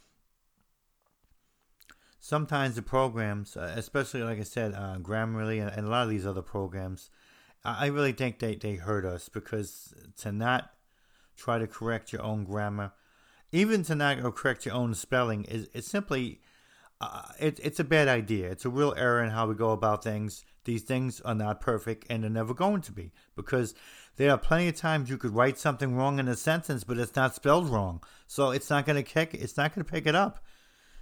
sometimes 2.20 2.76
the 2.76 2.82
programs, 2.82 3.56
uh, 3.56 3.72
especially 3.74 4.22
like 4.22 4.38
I 4.38 4.42
said, 4.42 4.74
uh, 4.74 4.98
Grammarly 4.98 5.62
and, 5.62 5.70
and, 5.70 5.86
a 5.86 5.90
lot 5.90 6.02
of 6.02 6.10
these 6.10 6.26
other 6.26 6.42
programs, 6.42 7.08
I, 7.64 7.84
I 7.84 7.88
really 7.88 8.12
think 8.12 8.38
they, 8.38 8.54
they 8.54 8.74
hurt 8.74 9.06
us 9.06 9.30
because 9.30 9.94
to 10.18 10.30
not 10.30 10.70
try 11.36 11.58
to 11.58 11.66
correct 11.66 12.12
your 12.12 12.22
own 12.22 12.44
grammar, 12.44 12.92
even 13.52 13.82
to 13.84 13.94
not 13.94 14.22
correct 14.34 14.66
your 14.66 14.74
own 14.74 14.94
spelling, 14.94 15.44
is, 15.44 15.68
is 15.74 15.86
simply 15.86 16.40
uh, 17.00 17.22
it, 17.38 17.60
it's 17.62 17.80
a 17.80 17.84
bad 17.84 18.08
idea. 18.08 18.50
It's 18.50 18.64
a 18.64 18.70
real 18.70 18.94
error 18.96 19.22
in 19.22 19.30
how 19.30 19.46
we 19.46 19.54
go 19.54 19.70
about 19.70 20.02
things. 20.02 20.44
These 20.64 20.82
things 20.82 21.20
are 21.20 21.34
not 21.34 21.60
perfect 21.60 22.06
and 22.10 22.22
they're 22.22 22.30
never 22.30 22.54
going 22.54 22.82
to 22.82 22.92
be 22.92 23.12
because 23.36 23.74
there 24.16 24.30
are 24.32 24.38
plenty 24.38 24.68
of 24.68 24.74
times 24.74 25.08
you 25.08 25.16
could 25.16 25.34
write 25.34 25.58
something 25.58 25.94
wrong 25.94 26.18
in 26.18 26.28
a 26.28 26.36
sentence, 26.36 26.84
but 26.84 26.98
it's 26.98 27.14
not 27.14 27.34
spelled 27.34 27.68
wrong. 27.68 28.02
So 28.26 28.50
it's 28.50 28.68
not 28.68 28.84
going 28.84 28.96
to 28.96 29.02
kick. 29.02 29.32
It's 29.32 29.56
not 29.56 29.74
going 29.74 29.84
to 29.84 29.90
pick 29.90 30.06
it 30.06 30.14
up. 30.14 30.44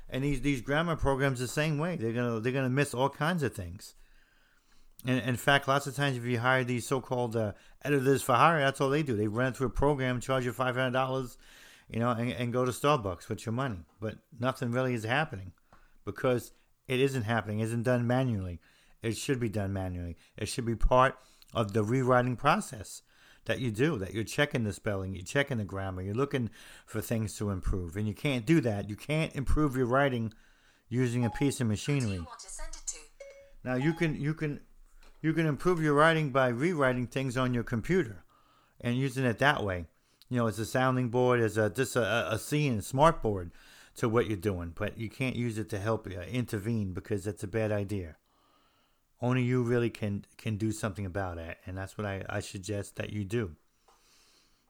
And 0.08 0.22
these 0.22 0.40
these 0.40 0.60
grammar 0.60 0.94
programs 0.96 1.40
the 1.40 1.48
same 1.48 1.78
way. 1.78 1.96
They're 1.96 2.12
gonna 2.12 2.38
they're 2.38 2.52
gonna 2.52 2.70
miss 2.70 2.94
all 2.94 3.08
kinds 3.08 3.42
of 3.42 3.54
things. 3.54 3.94
And 5.04 5.20
in 5.20 5.36
fact, 5.36 5.66
lots 5.66 5.86
of 5.86 5.96
times 5.96 6.16
if 6.16 6.24
you 6.24 6.38
hire 6.38 6.62
these 6.62 6.86
so-called 6.86 7.36
uh, 7.36 7.52
editors 7.84 8.22
for 8.22 8.34
hire, 8.34 8.60
that's 8.60 8.80
all 8.80 8.88
they 8.88 9.02
do. 9.02 9.16
They 9.16 9.26
run 9.26 9.52
through 9.52 9.66
a 9.66 9.70
program, 9.70 10.20
charge 10.20 10.44
you 10.44 10.52
five 10.52 10.76
hundred 10.76 10.92
dollars, 10.92 11.36
you 11.88 12.00
know, 12.00 12.10
and, 12.10 12.32
and 12.32 12.52
go 12.52 12.64
to 12.64 12.72
Starbucks 12.72 13.28
with 13.28 13.46
your 13.46 13.52
money. 13.52 13.84
But 14.00 14.16
nothing 14.38 14.72
really 14.72 14.94
is 14.94 15.04
happening 15.04 15.52
because 16.04 16.52
it 16.88 17.00
isn't 17.00 17.22
happening, 17.22 17.60
it 17.60 17.64
isn't 17.64 17.82
done 17.82 18.06
manually. 18.06 18.60
It 19.02 19.16
should 19.16 19.38
be 19.38 19.48
done 19.48 19.72
manually. 19.72 20.16
It 20.36 20.48
should 20.48 20.64
be 20.64 20.74
part 20.74 21.16
of 21.54 21.72
the 21.72 21.84
rewriting 21.84 22.36
process 22.36 23.02
that 23.44 23.60
you 23.60 23.70
do, 23.70 23.98
that 23.98 24.12
you're 24.12 24.24
checking 24.24 24.64
the 24.64 24.72
spelling, 24.72 25.14
you're 25.14 25.24
checking 25.24 25.58
the 25.58 25.64
grammar, 25.64 26.02
you're 26.02 26.14
looking 26.14 26.50
for 26.84 27.00
things 27.00 27.36
to 27.38 27.50
improve. 27.50 27.96
And 27.96 28.06
you 28.06 28.14
can't 28.14 28.44
do 28.44 28.60
that. 28.62 28.88
You 28.88 28.96
can't 28.96 29.34
improve 29.34 29.76
your 29.76 29.86
writing 29.86 30.32
using 30.88 31.24
a 31.24 31.30
piece 31.30 31.60
of 31.60 31.66
machinery. 31.66 32.20
Now 33.64 33.74
you 33.74 33.92
can 33.92 34.14
you 34.14 34.34
can 34.34 34.60
you 35.20 35.32
can 35.32 35.46
improve 35.46 35.82
your 35.82 35.94
writing 35.94 36.30
by 36.30 36.48
rewriting 36.48 37.06
things 37.06 37.36
on 37.36 37.54
your 37.54 37.64
computer 37.64 38.24
and 38.80 38.96
using 38.96 39.24
it 39.24 39.38
that 39.38 39.64
way. 39.64 39.86
You 40.28 40.38
know, 40.38 40.46
as 40.46 40.58
a 40.58 40.66
sounding 40.66 41.08
board, 41.08 41.40
as 41.40 41.56
a 41.56 41.70
just 41.70 41.96
a, 41.96 42.32
a 42.32 42.38
scene, 42.38 42.82
smart 42.82 43.22
board 43.22 43.52
to 43.96 44.08
what 44.08 44.26
you're 44.26 44.36
doing, 44.36 44.72
but 44.74 44.98
you 44.98 45.08
can't 45.08 45.36
use 45.36 45.58
it 45.58 45.70
to 45.70 45.78
help 45.78 46.10
you 46.10 46.20
intervene 46.20 46.92
because 46.92 47.24
that's 47.24 47.44
a 47.44 47.48
bad 47.48 47.72
idea. 47.72 48.16
Only 49.22 49.42
you 49.42 49.62
really 49.62 49.90
can 49.90 50.24
can 50.36 50.56
do 50.56 50.72
something 50.72 51.06
about 51.06 51.38
it, 51.38 51.58
and 51.64 51.76
that's 51.76 51.96
what 51.96 52.06
I, 52.06 52.24
I 52.28 52.40
suggest 52.40 52.96
that 52.96 53.12
you 53.12 53.24
do. 53.24 53.56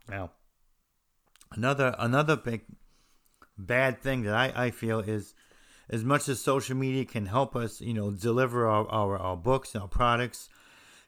Now, 0.09 0.33
another 1.53 1.95
another 1.99 2.37
big 2.37 2.63
bad 3.59 4.01
thing 4.01 4.23
that 4.23 4.35
I, 4.35 4.67
I 4.67 4.71
feel 4.71 5.01
is 5.01 5.35
as 5.89 6.05
much 6.05 6.29
as 6.29 6.41
social 6.41 6.77
media 6.77 7.05
can 7.05 7.27
help 7.27 7.57
us, 7.57 7.81
you 7.81 7.95
know, 7.95 8.11
deliver 8.11 8.67
our, 8.67 8.87
our, 8.89 9.19
our 9.19 9.37
books 9.37 9.75
our 9.77 9.89
products, 9.89 10.49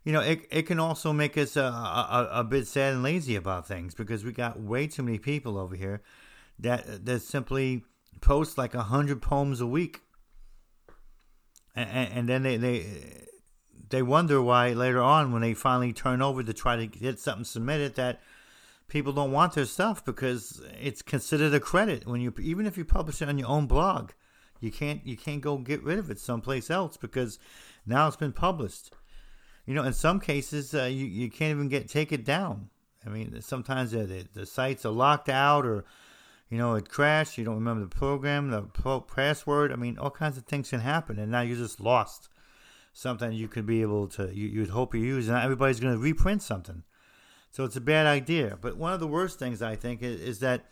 you 0.09 0.15
know, 0.15 0.23
it, 0.23 0.47
it 0.51 0.63
can 0.63 0.81
also 0.81 1.13
make 1.13 1.37
us 1.37 1.55
uh, 1.55 1.61
a, 1.65 2.29
a, 2.35 2.41
a 2.41 2.45
bit 2.45 2.67
sad 2.67 2.95
and 2.95 3.03
lazy 3.03 3.37
about 3.37 3.69
things 3.69 3.95
because 3.95 4.25
we 4.25 4.33
got 4.33 4.59
way 4.59 4.87
too 4.87 5.03
many 5.03 5.19
people 5.19 5.59
over 5.59 5.77
here 5.77 6.01
that 6.59 7.05
that 7.05 7.21
simply 7.21 7.85
post 8.23 8.57
like 8.57 8.75
a 8.75 8.85
hundred 8.85 9.21
poems 9.21 9.61
a 9.61 9.67
week, 9.67 10.01
and, 11.77 12.09
and 12.11 12.27
then 12.27 12.43
they 12.43 12.57
they 12.57 13.27
they 13.91 14.01
wonder 14.01 14.41
why 14.41 14.73
later 14.73 15.03
on 15.03 15.31
when 15.31 15.43
they 15.43 15.53
finally 15.53 15.93
turn 15.93 16.23
over 16.23 16.43
to 16.43 16.55
try 16.55 16.77
to 16.77 16.87
get 16.87 17.19
something 17.19 17.45
submitted 17.45 17.95
that 17.97 18.19
people 18.89 19.13
don't 19.13 19.31
want 19.31 19.53
their 19.53 19.67
stuff 19.67 20.03
because 20.07 20.63
it's 20.81 21.03
considered 21.03 21.53
a 21.53 21.61
credit. 21.61 22.07
When 22.07 22.23
you 22.23 22.33
even 22.41 22.65
if 22.65 22.79
you 22.79 22.87
publish 22.87 23.21
it 23.21 23.29
on 23.29 23.37
your 23.37 23.49
own 23.49 23.67
blog 23.67 24.13
you 24.59 24.73
can't 24.73 25.07
you 25.07 25.19
can't 25.19 25.43
go 25.43 25.59
get 25.59 25.85
rid 25.85 25.99
of 25.99 26.11
it 26.11 26.19
someplace 26.19 26.71
else 26.71 26.97
because 26.97 27.39
now 27.85 28.07
it's 28.07 28.17
been 28.17 28.33
published 28.33 28.91
you 29.69 29.75
know 29.75 29.85
in 29.85 29.93
some 29.93 30.19
cases 30.19 30.75
uh, 30.75 30.85
you, 30.85 31.07
you 31.07 31.31
can't 31.31 31.51
even 31.51 31.69
get 31.69 31.89
take 31.89 32.11
it 32.11 32.25
down 32.25 32.69
i 33.07 33.09
mean 33.09 33.41
sometimes 33.41 33.93
the, 33.93 34.27
the 34.35 34.47
sites 34.47 34.85
are 34.85 34.91
locked 34.91 35.29
out 35.29 35.65
or 35.65 35.85
you 36.51 36.57
know, 36.57 36.75
it 36.75 36.89
crashed, 36.89 37.37
you 37.37 37.45
don't 37.45 37.57
remember 37.57 37.85
the 37.85 37.95
program, 37.95 38.51
the 38.51 38.63
password. 39.03 39.71
I 39.71 39.77
mean, 39.77 39.99
all 39.99 40.11
kinds 40.11 40.39
of 40.39 40.45
things 40.45 40.71
can 40.71 40.81
happen, 40.81 41.19
and 41.19 41.31
now 41.31 41.43
you're 41.43 41.57
just 41.57 41.81
lost. 41.81 42.29
Something 42.95 43.33
you 43.33 43.49
could 43.49 43.67
be 43.67 43.83
able 43.83 44.09
to, 44.09 44.35
you, 44.35 44.49
you'd 44.49 44.71
hope 44.71 44.95
you 44.95 45.01
use, 45.03 45.29
and 45.29 45.37
everybody's 45.37 45.79
going 45.79 45.95
to 45.95 46.01
reprint 46.01 46.43
something. 46.43 46.85
So 47.51 47.65
it's 47.65 47.77
a 47.77 47.83
bad 47.83 48.07
idea. 48.07 48.59
But 48.61 48.77
one 48.77 48.93
of 48.93 49.01
the 49.01 49.07
worst 49.07 49.39
things, 49.39 49.61
I 49.61 49.77
think, 49.77 50.03
is, 50.03 50.21
is 50.21 50.39
that 50.41 50.65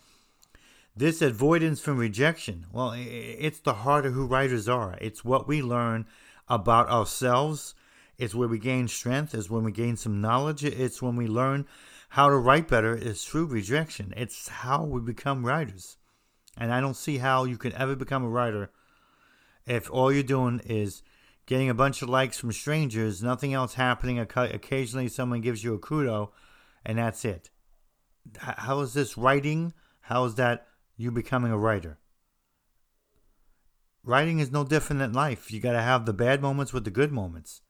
this 0.97 1.21
avoidance 1.21 1.81
from 1.81 1.99
rejection. 1.99 2.67
Well, 2.73 2.95
it's 2.97 3.61
the 3.61 3.75
heart 3.75 4.07
of 4.07 4.15
who 4.15 4.27
writers 4.27 4.69
are. 4.69 4.97
It's 5.01 5.25
what 5.25 5.47
we 5.47 5.61
learn 5.61 6.07
about 6.49 6.89
ourselves. 6.89 7.75
It's 8.19 8.35
where 8.35 8.49
we 8.49 8.59
gain 8.59 8.89
strength. 8.89 9.35
It's 9.35 9.51
when 9.51 9.65
we 9.65 9.73
gain 9.73 9.97
some 9.97 10.21
knowledge. 10.21 10.65
It's 10.65 11.03
when 11.03 11.17
we 11.17 11.27
learn 11.27 11.67
how 12.11 12.29
to 12.29 12.37
write 12.37 12.69
better 12.69 12.95
It's 12.95 13.25
through 13.25 13.47
rejection. 13.47 14.15
It's 14.17 14.49
how 14.49 14.85
we 14.85 15.01
become 15.01 15.45
writers. 15.45 15.97
And 16.57 16.73
I 16.73 16.81
don't 16.81 16.97
see 16.97 17.19
how 17.19 17.45
you 17.45 17.59
can 17.59 17.73
ever 17.75 17.95
become 17.95 18.25
a 18.25 18.29
writer 18.29 18.71
if 19.67 19.91
all 19.91 20.13
you're 20.13 20.23
doing 20.23 20.61
is 20.65 21.03
getting 21.45 21.69
a 21.69 21.75
bunch 21.75 22.01
of 22.01 22.09
likes 22.09 22.39
from 22.39 22.53
strangers, 22.53 23.23
nothing 23.23 23.53
else 23.53 23.75
happening. 23.75 24.19
Occasionally, 24.19 25.09
someone 25.09 25.41
gives 25.41 25.63
you 25.63 25.75
a 25.75 25.79
kudo, 25.79 26.31
and 26.85 26.99
that's 26.99 27.25
it. 27.25 27.51
How 28.39 28.81
is 28.81 28.95
this 28.95 29.19
writing? 29.19 29.75
How 30.01 30.25
is 30.25 30.37
that 30.37 30.67
you 30.97 31.11
becoming 31.11 31.53
a 31.53 31.59
writer? 31.59 31.99
Writing 34.03 34.39
is 34.39 34.53
no 34.53 34.65
different 34.65 35.01
than 35.01 35.13
life. 35.13 35.51
You 35.51 35.61
got 35.61 35.73
to 35.73 35.83
have 35.83 36.07
the 36.07 36.13
bad 36.13 36.41
moments 36.41 36.73
with 36.73 36.85
the 36.85 36.91
good 36.91 37.13
moments. 37.13 37.63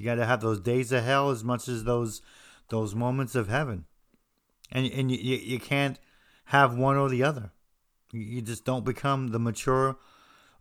You 0.00 0.06
got 0.06 0.14
to 0.14 0.24
have 0.24 0.40
those 0.40 0.60
days 0.60 0.92
of 0.92 1.04
hell 1.04 1.28
as 1.28 1.44
much 1.44 1.68
as 1.68 1.84
those 1.84 2.22
those 2.70 2.94
moments 2.94 3.34
of 3.34 3.48
heaven, 3.48 3.84
and 4.72 4.90
and 4.90 5.10
you 5.10 5.36
you 5.36 5.60
can't 5.60 5.98
have 6.46 6.74
one 6.74 6.96
or 6.96 7.10
the 7.10 7.22
other. 7.22 7.52
You 8.10 8.40
just 8.40 8.64
don't 8.64 8.84
become 8.84 9.28
the 9.28 9.38
mature 9.38 9.98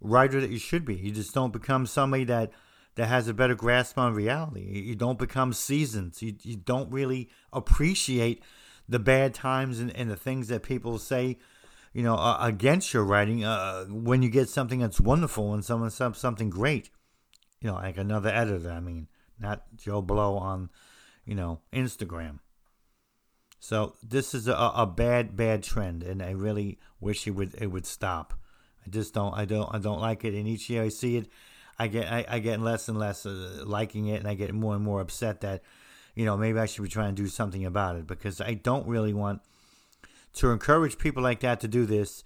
writer 0.01 0.41
that 0.41 0.49
you 0.49 0.59
should 0.59 0.83
be. 0.83 0.95
You 0.95 1.11
just 1.11 1.33
don't 1.33 1.53
become 1.53 1.85
somebody 1.85 2.25
that 2.25 2.51
that 2.95 3.07
has 3.07 3.29
a 3.29 3.33
better 3.33 3.55
grasp 3.55 3.97
on 3.97 4.13
reality. 4.13 4.59
You 4.61 4.95
don't 4.95 5.17
become 5.17 5.53
seasoned. 5.53 6.21
You 6.21 6.35
you 6.41 6.57
don't 6.57 6.91
really 6.91 7.29
appreciate 7.53 8.43
the 8.89 8.99
bad 8.99 9.33
times 9.33 9.79
and, 9.79 9.95
and 9.95 10.11
the 10.11 10.17
things 10.17 10.49
that 10.49 10.63
people 10.63 10.99
say, 10.99 11.37
you 11.93 12.03
know, 12.03 12.15
uh, 12.15 12.39
against 12.41 12.93
your 12.93 13.05
writing. 13.05 13.45
Uh, 13.45 13.85
when 13.85 14.21
you 14.21 14.29
get 14.29 14.49
something 14.49 14.79
that's 14.79 14.99
wonderful 14.99 15.53
and 15.53 15.63
someone 15.63 15.91
something 15.91 16.49
great, 16.49 16.89
you 17.61 17.69
know, 17.69 17.75
like 17.75 17.97
another 17.97 18.29
editor. 18.29 18.69
I 18.69 18.81
mean, 18.81 19.07
not 19.39 19.63
Joe 19.75 20.01
Blow 20.01 20.37
on, 20.37 20.69
you 21.25 21.35
know, 21.35 21.59
Instagram. 21.73 22.39
So 23.59 23.95
this 24.01 24.33
is 24.33 24.47
a, 24.47 24.53
a 24.53 24.85
bad, 24.85 25.35
bad 25.35 25.63
trend, 25.63 26.03
and 26.03 26.23
I 26.23 26.31
really 26.31 26.79
wish 26.99 27.27
it 27.27 27.31
would 27.31 27.55
it 27.55 27.67
would 27.67 27.85
stop. 27.85 28.33
I 28.85 28.89
just 28.89 29.13
don't, 29.13 29.33
I 29.33 29.45
don't, 29.45 29.73
I 29.73 29.79
don't 29.79 29.99
like 29.99 30.23
it. 30.23 30.33
And 30.33 30.47
each 30.47 30.69
year 30.69 30.83
I 30.83 30.89
see 30.89 31.17
it, 31.17 31.27
I 31.77 31.87
get, 31.87 32.11
I, 32.11 32.25
I 32.27 32.39
get 32.39 32.61
less 32.61 32.87
and 32.87 32.97
less 32.97 33.25
uh, 33.25 33.63
liking 33.65 34.07
it, 34.07 34.19
and 34.19 34.27
I 34.27 34.33
get 34.33 34.53
more 34.53 34.75
and 34.75 34.83
more 34.83 35.01
upset 35.01 35.41
that, 35.41 35.61
you 36.15 36.25
know, 36.25 36.37
maybe 36.37 36.59
I 36.59 36.65
should 36.65 36.83
be 36.83 36.89
trying 36.89 37.15
to 37.15 37.21
do 37.21 37.27
something 37.27 37.65
about 37.65 37.97
it 37.97 38.07
because 38.07 38.39
I 38.41 38.53
don't 38.53 38.87
really 38.87 39.13
want 39.13 39.41
to 40.33 40.51
encourage 40.51 40.97
people 40.97 41.23
like 41.23 41.41
that 41.41 41.59
to 41.61 41.67
do 41.67 41.85
this, 41.85 42.23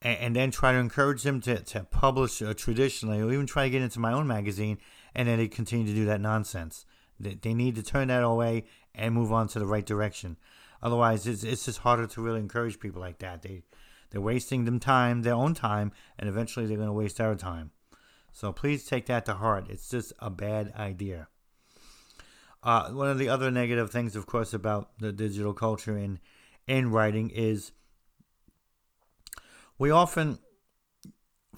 and, 0.00 0.34
then 0.34 0.50
try 0.50 0.72
to 0.72 0.78
encourage 0.78 1.22
them 1.22 1.40
to 1.42 1.60
to 1.60 1.84
publish 1.84 2.42
uh, 2.42 2.54
traditionally, 2.54 3.20
or 3.20 3.32
even 3.32 3.46
try 3.46 3.64
to 3.64 3.70
get 3.70 3.82
into 3.82 4.00
my 4.00 4.12
own 4.12 4.26
magazine, 4.26 4.78
and 5.14 5.28
then 5.28 5.38
they 5.38 5.48
continue 5.48 5.86
to 5.86 5.94
do 5.94 6.04
that 6.06 6.20
nonsense. 6.20 6.86
They, 7.18 7.34
they 7.34 7.54
need 7.54 7.74
to 7.76 7.82
turn 7.82 8.08
that 8.08 8.22
away 8.22 8.64
and 8.94 9.14
move 9.14 9.32
on 9.32 9.48
to 9.48 9.58
the 9.58 9.66
right 9.66 9.86
direction. 9.86 10.36
Otherwise, 10.82 11.26
it's 11.26 11.44
it's 11.44 11.64
just 11.66 11.78
harder 11.78 12.06
to 12.08 12.22
really 12.22 12.40
encourage 12.40 12.80
people 12.80 13.00
like 13.00 13.18
that. 13.18 13.42
They 13.42 13.62
they're 14.10 14.20
wasting 14.20 14.64
them 14.64 14.80
time, 14.80 15.22
their 15.22 15.34
own 15.34 15.54
time, 15.54 15.92
and 16.18 16.28
eventually 16.28 16.66
they're 16.66 16.76
going 16.76 16.88
to 16.88 16.92
waste 16.92 17.20
our 17.20 17.34
time. 17.34 17.70
So 18.32 18.52
please 18.52 18.84
take 18.84 19.06
that 19.06 19.24
to 19.26 19.34
heart. 19.34 19.66
It's 19.70 19.88
just 19.88 20.12
a 20.18 20.30
bad 20.30 20.72
idea. 20.76 21.28
Uh, 22.62 22.90
one 22.90 23.08
of 23.08 23.18
the 23.18 23.28
other 23.28 23.50
negative 23.50 23.90
things, 23.90 24.14
of 24.14 24.26
course, 24.26 24.54
about 24.54 24.90
the 24.98 25.12
digital 25.12 25.54
culture 25.54 25.96
in 25.96 26.18
in 26.66 26.90
writing 26.90 27.30
is 27.30 27.72
we 29.78 29.90
often, 29.90 30.38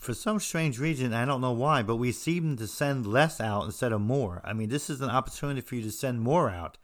for 0.05 0.15
some 0.15 0.39
strange 0.39 0.79
reason, 0.79 1.13
I 1.13 1.25
don't 1.25 1.41
know 1.41 1.53
why, 1.53 1.83
but 1.83 1.97
we 1.97 2.13
seem 2.13 2.57
to 2.59 2.67
send 2.67 3.07
less 3.07 3.41
out 3.41 3.65
instead 3.65 3.93
of 3.93 4.01
more. 4.01 4.43
I 4.45 4.53
mean, 4.53 4.69
this 4.69 4.91
is 4.91 5.01
an 5.01 5.11
opportunity 5.11 5.63
for 5.63 5.75
you 5.75 5.83
to 5.83 5.91
send 5.91 6.21
more 6.21 6.51
out. 6.51 6.77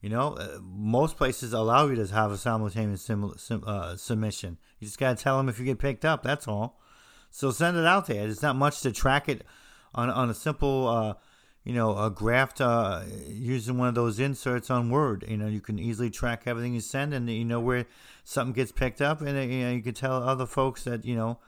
You 0.00 0.08
know, 0.08 0.34
uh, 0.34 0.58
most 0.62 1.18
places 1.18 1.52
allow 1.52 1.86
you 1.86 1.96
to 1.96 2.06
have 2.14 2.32
a 2.32 2.38
simultaneous 2.38 3.02
sim- 3.02 3.34
sim- 3.36 3.64
uh, 3.66 3.96
submission. 3.96 4.56
You 4.78 4.86
just 4.86 4.98
got 4.98 5.18
to 5.18 5.22
tell 5.22 5.36
them 5.36 5.50
if 5.50 5.58
you 5.58 5.66
get 5.66 5.78
picked 5.78 6.06
up. 6.06 6.22
That's 6.22 6.48
all. 6.48 6.80
So 7.30 7.50
send 7.50 7.76
it 7.76 7.84
out 7.84 8.06
there. 8.06 8.26
It's 8.26 8.42
not 8.42 8.56
much 8.56 8.80
to 8.80 8.92
track 8.92 9.28
it 9.28 9.44
on 9.94 10.08
on 10.08 10.30
a 10.30 10.34
simple, 10.34 10.88
uh, 10.88 11.14
you 11.64 11.74
know, 11.74 11.96
a 11.98 12.10
graph 12.10 12.58
uh, 12.60 13.02
using 13.28 13.76
one 13.76 13.88
of 13.88 13.94
those 13.94 14.18
inserts 14.18 14.70
on 14.70 14.88
Word. 14.88 15.26
You 15.28 15.36
know, 15.36 15.46
you 15.46 15.60
can 15.60 15.78
easily 15.78 16.08
track 16.08 16.44
everything 16.46 16.72
you 16.72 16.80
send, 16.80 17.12
and 17.12 17.28
you 17.28 17.44
know 17.44 17.60
where 17.60 17.84
something 18.24 18.54
gets 18.54 18.72
picked 18.72 19.02
up, 19.02 19.20
and 19.20 19.36
uh, 19.36 19.42
you 19.42 19.64
know 19.64 19.72
you 19.72 19.82
can 19.82 19.94
tell 19.94 20.22
other 20.22 20.46
folks 20.46 20.84
that 20.84 21.04
you 21.04 21.14
know. 21.14 21.38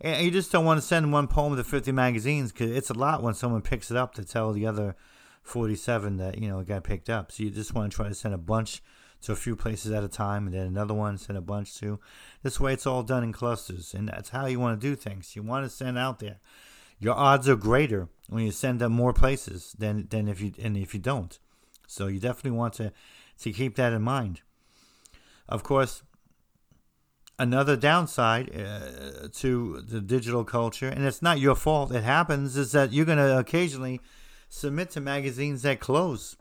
And 0.00 0.24
you 0.24 0.30
just 0.30 0.52
don't 0.52 0.64
want 0.64 0.78
to 0.78 0.86
send 0.86 1.12
one 1.12 1.26
poem 1.26 1.56
to 1.56 1.64
50 1.64 1.92
magazines 1.92 2.52
because 2.52 2.70
it's 2.70 2.90
a 2.90 2.94
lot 2.94 3.22
when 3.22 3.34
someone 3.34 3.62
picks 3.62 3.90
it 3.90 3.96
up 3.96 4.14
to 4.14 4.24
tell 4.24 4.52
the 4.52 4.66
other 4.66 4.94
47 5.42 6.16
that 6.18 6.38
you 6.38 6.48
know 6.48 6.58
it 6.58 6.66
got 6.66 6.84
picked 6.84 7.08
up. 7.08 7.32
So 7.32 7.44
you 7.44 7.50
just 7.50 7.74
want 7.74 7.90
to 7.90 7.96
try 7.96 8.08
to 8.08 8.14
send 8.14 8.34
a 8.34 8.38
bunch 8.38 8.82
to 9.22 9.32
a 9.32 9.36
few 9.36 9.56
places 9.56 9.92
at 9.92 10.04
a 10.04 10.08
time, 10.08 10.46
and 10.46 10.54
then 10.54 10.66
another 10.66 10.94
one 10.94 11.16
send 11.16 11.38
a 11.38 11.42
bunch 11.42 11.74
to. 11.78 11.98
This 12.42 12.60
way, 12.60 12.72
it's 12.74 12.86
all 12.86 13.02
done 13.02 13.24
in 13.24 13.32
clusters, 13.32 13.94
and 13.94 14.08
that's 14.08 14.30
how 14.30 14.46
you 14.46 14.60
want 14.60 14.78
to 14.78 14.86
do 14.86 14.94
things. 14.94 15.34
You 15.34 15.42
want 15.42 15.64
to 15.64 15.70
send 15.70 15.96
out 15.96 16.18
there. 16.18 16.38
Your 16.98 17.14
odds 17.14 17.48
are 17.48 17.56
greater 17.56 18.08
when 18.28 18.44
you 18.44 18.52
send 18.52 18.80
them 18.80 18.92
more 18.92 19.12
places 19.12 19.74
than 19.78 20.08
than 20.08 20.28
if 20.28 20.40
you 20.40 20.52
and 20.62 20.76
if 20.76 20.94
you 20.94 21.00
don't. 21.00 21.38
So 21.86 22.06
you 22.08 22.18
definitely 22.18 22.52
want 22.52 22.74
to 22.74 22.92
to 23.40 23.52
keep 23.52 23.76
that 23.76 23.92
in 23.92 24.02
mind. 24.02 24.40
Of 25.48 25.62
course, 25.62 26.02
another 27.38 27.76
downside 27.76 28.50
uh, 28.54 29.28
to 29.32 29.82
the 29.82 30.00
digital 30.00 30.44
culture, 30.44 30.88
and 30.88 31.04
it's 31.04 31.22
not 31.22 31.38
your 31.38 31.54
fault. 31.54 31.92
It 31.92 32.04
happens 32.04 32.56
is 32.56 32.72
that 32.72 32.92
you're 32.92 33.04
going 33.04 33.18
to 33.18 33.38
occasionally 33.38 34.00
submit 34.48 34.90
to 34.90 35.00
magazines 35.00 35.62
that 35.62 35.80
close. 35.80 36.36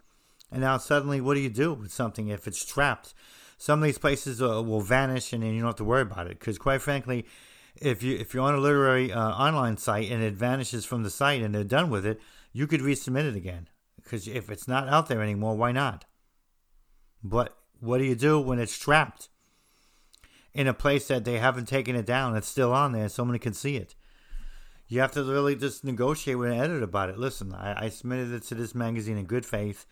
And 0.51 0.61
now 0.61 0.77
suddenly, 0.77 1.21
what 1.21 1.33
do 1.33 1.41
you 1.41 1.49
do 1.49 1.73
with 1.73 1.91
something 1.91 2.29
if 2.29 2.47
it's 2.47 2.63
trapped? 2.63 3.13
Some 3.57 3.79
of 3.79 3.85
these 3.85 3.97
places 3.97 4.41
uh, 4.41 4.61
will 4.61 4.81
vanish, 4.81 5.33
and 5.33 5.43
then 5.43 5.53
you 5.53 5.59
don't 5.59 5.69
have 5.69 5.75
to 5.77 5.83
worry 5.83 6.01
about 6.01 6.27
it. 6.27 6.39
Because 6.39 6.57
quite 6.57 6.81
frankly, 6.81 7.25
if 7.75 8.03
you 8.03 8.15
if 8.17 8.33
you're 8.33 8.43
on 8.43 8.55
a 8.55 8.59
literary 8.59 9.11
uh, 9.11 9.31
online 9.31 9.77
site 9.77 10.09
and 10.09 10.23
it 10.23 10.33
vanishes 10.33 10.85
from 10.85 11.03
the 11.03 11.09
site 11.09 11.41
and 11.41 11.53
they're 11.53 11.63
done 11.63 11.89
with 11.89 12.05
it, 12.05 12.21
you 12.53 12.67
could 12.67 12.81
resubmit 12.81 13.27
it 13.27 13.35
again. 13.35 13.67
Because 13.95 14.27
if 14.27 14.49
it's 14.49 14.67
not 14.67 14.87
out 14.87 15.07
there 15.07 15.21
anymore, 15.21 15.55
why 15.55 15.71
not? 15.71 16.05
But 17.23 17.57
what 17.79 17.97
do 17.97 18.05
you 18.05 18.15
do 18.15 18.39
when 18.39 18.59
it's 18.59 18.77
trapped 18.77 19.29
in 20.55 20.67
a 20.67 20.73
place 20.73 21.07
that 21.09 21.23
they 21.25 21.37
haven't 21.37 21.67
taken 21.67 21.95
it 21.95 22.07
down? 22.07 22.35
It's 22.35 22.47
still 22.47 22.73
on 22.73 22.93
there, 22.93 23.09
somebody 23.09 23.37
can 23.37 23.53
see 23.53 23.75
it 23.75 23.93
you 24.87 24.99
have 24.99 25.11
to 25.13 25.23
really 25.23 25.55
just 25.55 25.83
negotiate 25.83 26.37
with 26.37 26.51
an 26.51 26.59
editor 26.59 26.83
about 26.83 27.09
it. 27.09 27.17
Listen, 27.17 27.53
I, 27.53 27.85
I 27.85 27.89
submitted 27.89 28.31
it 28.31 28.43
to 28.43 28.55
this 28.55 28.75
magazine 28.75 29.17
in 29.17 29.25
good 29.25 29.45
faith, 29.45 29.85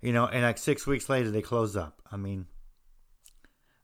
you 0.00 0.12
know, 0.12 0.26
and 0.26 0.42
like 0.42 0.58
six 0.58 0.86
weeks 0.86 1.08
later 1.08 1.30
they 1.30 1.42
close 1.42 1.76
up. 1.76 2.02
I 2.10 2.16
mean, 2.16 2.46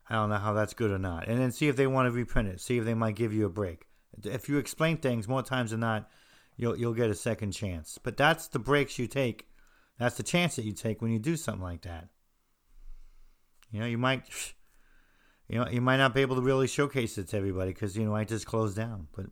I 0.09 0.15
don't 0.15 0.31
know 0.31 0.39
how 0.39 0.53
that's 0.53 0.75
good 0.75 0.91
or 0.91 0.99
not. 0.99 1.29
And 1.29 1.41
then 1.41 1.53
see 1.53 1.69
if 1.69 1.77
they 1.77 1.87
want 1.87 2.07
to 2.07 2.11
reprint 2.11 2.49
it. 2.49 2.61
See 2.61 2.79
if 2.79 2.85
they 2.85 2.95
might 2.95 3.15
give 3.15 3.33
you 3.33 3.47
a 3.47 3.51
break. 3.51 3.87
If 4.25 4.49
you 4.49 4.59
explain 4.59 4.97
things 4.97 5.29
more 5.29 5.43
times 5.43 5.71
than 5.71 5.81
not, 5.81 6.11
you'll 6.57 6.77
you'll 6.77 6.95
get 6.95 7.11
a 7.11 7.15
second 7.15 7.53
chance. 7.53 7.99
But 8.03 8.17
that's 8.17 8.49
the 8.49 8.59
breaks 8.59 8.99
you 8.99 9.07
take. 9.07 9.47
That's 9.99 10.17
the 10.17 10.23
chance 10.25 10.57
that 10.57 10.65
you 10.65 10.73
take 10.73 11.01
when 11.01 11.13
you 11.13 11.21
do 11.21 11.37
something 11.37 11.63
like 11.63 11.83
that. 11.83 12.09
You 13.71 13.81
know, 13.81 13.87
you 13.87 13.99
might, 13.99 14.25
you 15.51 15.59
know, 15.59 15.67
you 15.69 15.81
might 15.81 15.97
not 15.97 16.15
be 16.15 16.21
able 16.21 16.37
to 16.37 16.43
really 16.43 16.69
showcase 16.69 17.19
it 17.19 17.29
to 17.29 17.37
everybody 17.37 17.73
because 17.73 17.97
you 17.97 18.05
know 18.05 18.15
I 18.15 18.23
just 18.23 18.47
closed 18.47 18.77
down. 18.77 19.09
But 19.17 19.27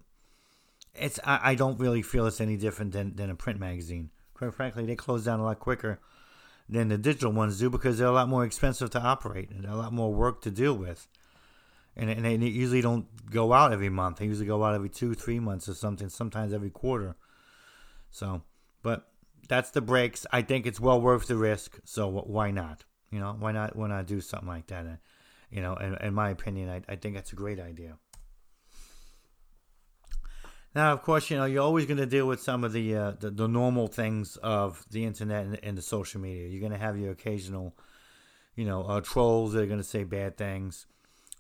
it's 0.92 1.20
I, 1.24 1.52
I 1.52 1.54
don't 1.54 1.78
really 1.78 2.02
feel 2.02 2.26
it's 2.26 2.40
any 2.40 2.57
different 2.57 2.90
than, 2.90 3.14
than 3.14 3.31
a 3.31 3.37
print 3.37 3.61
magazine. 3.61 4.11
Quite 4.35 4.52
frankly, 4.52 4.85
they 4.85 4.96
close 4.96 5.24
down 5.24 5.38
a 5.38 5.44
lot 5.44 5.61
quicker 5.61 6.00
than 6.68 6.88
the 6.88 6.98
digital 6.98 7.31
ones 7.31 7.61
do 7.61 7.70
because 7.70 7.98
they're 7.98 8.09
a 8.09 8.12
lot 8.12 8.28
more 8.28 8.44
expensive 8.44 8.90
to 8.90 9.00
operate 9.00 9.50
and 9.50 9.64
a 9.64 9.76
lot 9.76 9.92
more 9.92 10.12
work 10.12 10.42
to 10.42 10.50
deal 10.50 10.74
with. 10.74 11.07
And, 11.96 12.11
and 12.11 12.24
they 12.24 12.35
usually 12.35 12.81
don't 12.81 13.07
go 13.31 13.52
out 13.52 13.72
every 13.72 13.88
month. 13.88 14.18
They 14.18 14.26
usually 14.26 14.46
go 14.46 14.64
out 14.64 14.74
every 14.74 14.88
two, 14.88 15.14
three 15.14 15.38
months 15.38 15.68
or 15.68 15.74
something, 15.74 16.09
sometimes 16.09 16.52
every 16.52 16.70
quarter. 16.70 17.16
So, 18.11 18.42
but 18.83 19.09
that's 19.48 19.70
the 19.70 19.81
breaks. 19.81 20.26
I 20.33 20.42
think 20.42 20.66
it's 20.66 20.81
well 20.81 21.00
worth 21.00 21.28
the 21.28 21.37
risk. 21.37 21.78
So 21.85 22.09
why 22.09 22.50
not? 22.50 22.85
You 23.11 23.20
know, 23.20 23.37
why 23.38 23.52
not? 23.52 23.76
Why 23.76 23.88
not 23.88 24.07
do 24.07 24.20
something 24.20 24.48
like 24.48 24.66
that? 24.66 24.98
You 25.51 25.63
know, 25.63 25.75
in, 25.75 25.95
in 25.97 26.15
my 26.15 26.31
opinion, 26.31 26.69
I, 26.69 26.83
I 26.89 26.97
think 26.97 27.15
that's 27.15 27.33
a 27.33 27.37
great 27.37 27.59
idea. 27.59 27.97
Now, 30.75 30.93
of 30.93 31.03
course, 31.03 31.31
you 31.31 31.37
know 31.37 31.47
you're 31.47 31.63
always 31.63 31.87
going 31.87 31.99
to 31.99 32.07
deal 32.07 32.27
with 32.27 32.43
some 32.43 32.63
of 32.63 32.73
the, 32.73 32.95
uh, 32.95 33.13
the, 33.19 33.31
the 33.31 33.49
normal 33.49 33.89
things 33.89 34.37
of 34.37 34.85
the 34.91 35.05
internet 35.05 35.47
and, 35.47 35.59
and 35.63 35.79
the 35.79 35.83
social 35.83 36.21
media. 36.21 36.47
You're 36.49 36.61
going 36.61 36.73
to 36.73 36.79
have 36.79 36.99
your 36.99 37.13
occasional, 37.13 37.77
you 38.55 38.65
know, 38.67 38.83
uh, 38.83 39.01
trolls 39.01 39.55
that 39.55 39.63
are 39.63 39.67
going 39.67 39.81
to 39.81 39.85
say 39.85 40.05
bad 40.05 40.37
things. 40.37 40.87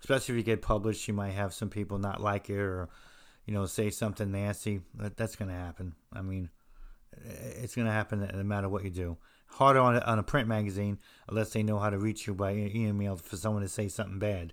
Especially 0.00 0.34
if 0.34 0.36
you 0.38 0.44
get 0.44 0.62
published, 0.62 1.06
you 1.08 1.14
might 1.14 1.32
have 1.32 1.52
some 1.52 1.68
people 1.68 1.98
not 1.98 2.20
like 2.20 2.48
it 2.48 2.58
or, 2.58 2.88
you 3.46 3.52
know, 3.52 3.66
say 3.66 3.90
something 3.90 4.30
nasty. 4.30 4.80
That, 4.94 5.16
that's 5.16 5.36
going 5.36 5.50
to 5.50 5.56
happen. 5.56 5.94
I 6.12 6.22
mean, 6.22 6.50
it's 7.12 7.74
going 7.74 7.86
to 7.86 7.92
happen 7.92 8.28
no 8.32 8.42
matter 8.44 8.68
what 8.68 8.84
you 8.84 8.90
do. 8.90 9.18
Harder 9.48 9.80
on 9.80 9.96
a, 9.96 10.00
on 10.00 10.18
a 10.18 10.22
print 10.22 10.46
magazine 10.48 10.98
unless 11.28 11.50
they 11.50 11.62
know 11.62 11.78
how 11.78 11.90
to 11.90 11.98
reach 11.98 12.26
you 12.26 12.34
by 12.34 12.52
email 12.52 13.16
for 13.16 13.36
someone 13.36 13.62
to 13.62 13.68
say 13.68 13.88
something 13.88 14.18
bad. 14.18 14.52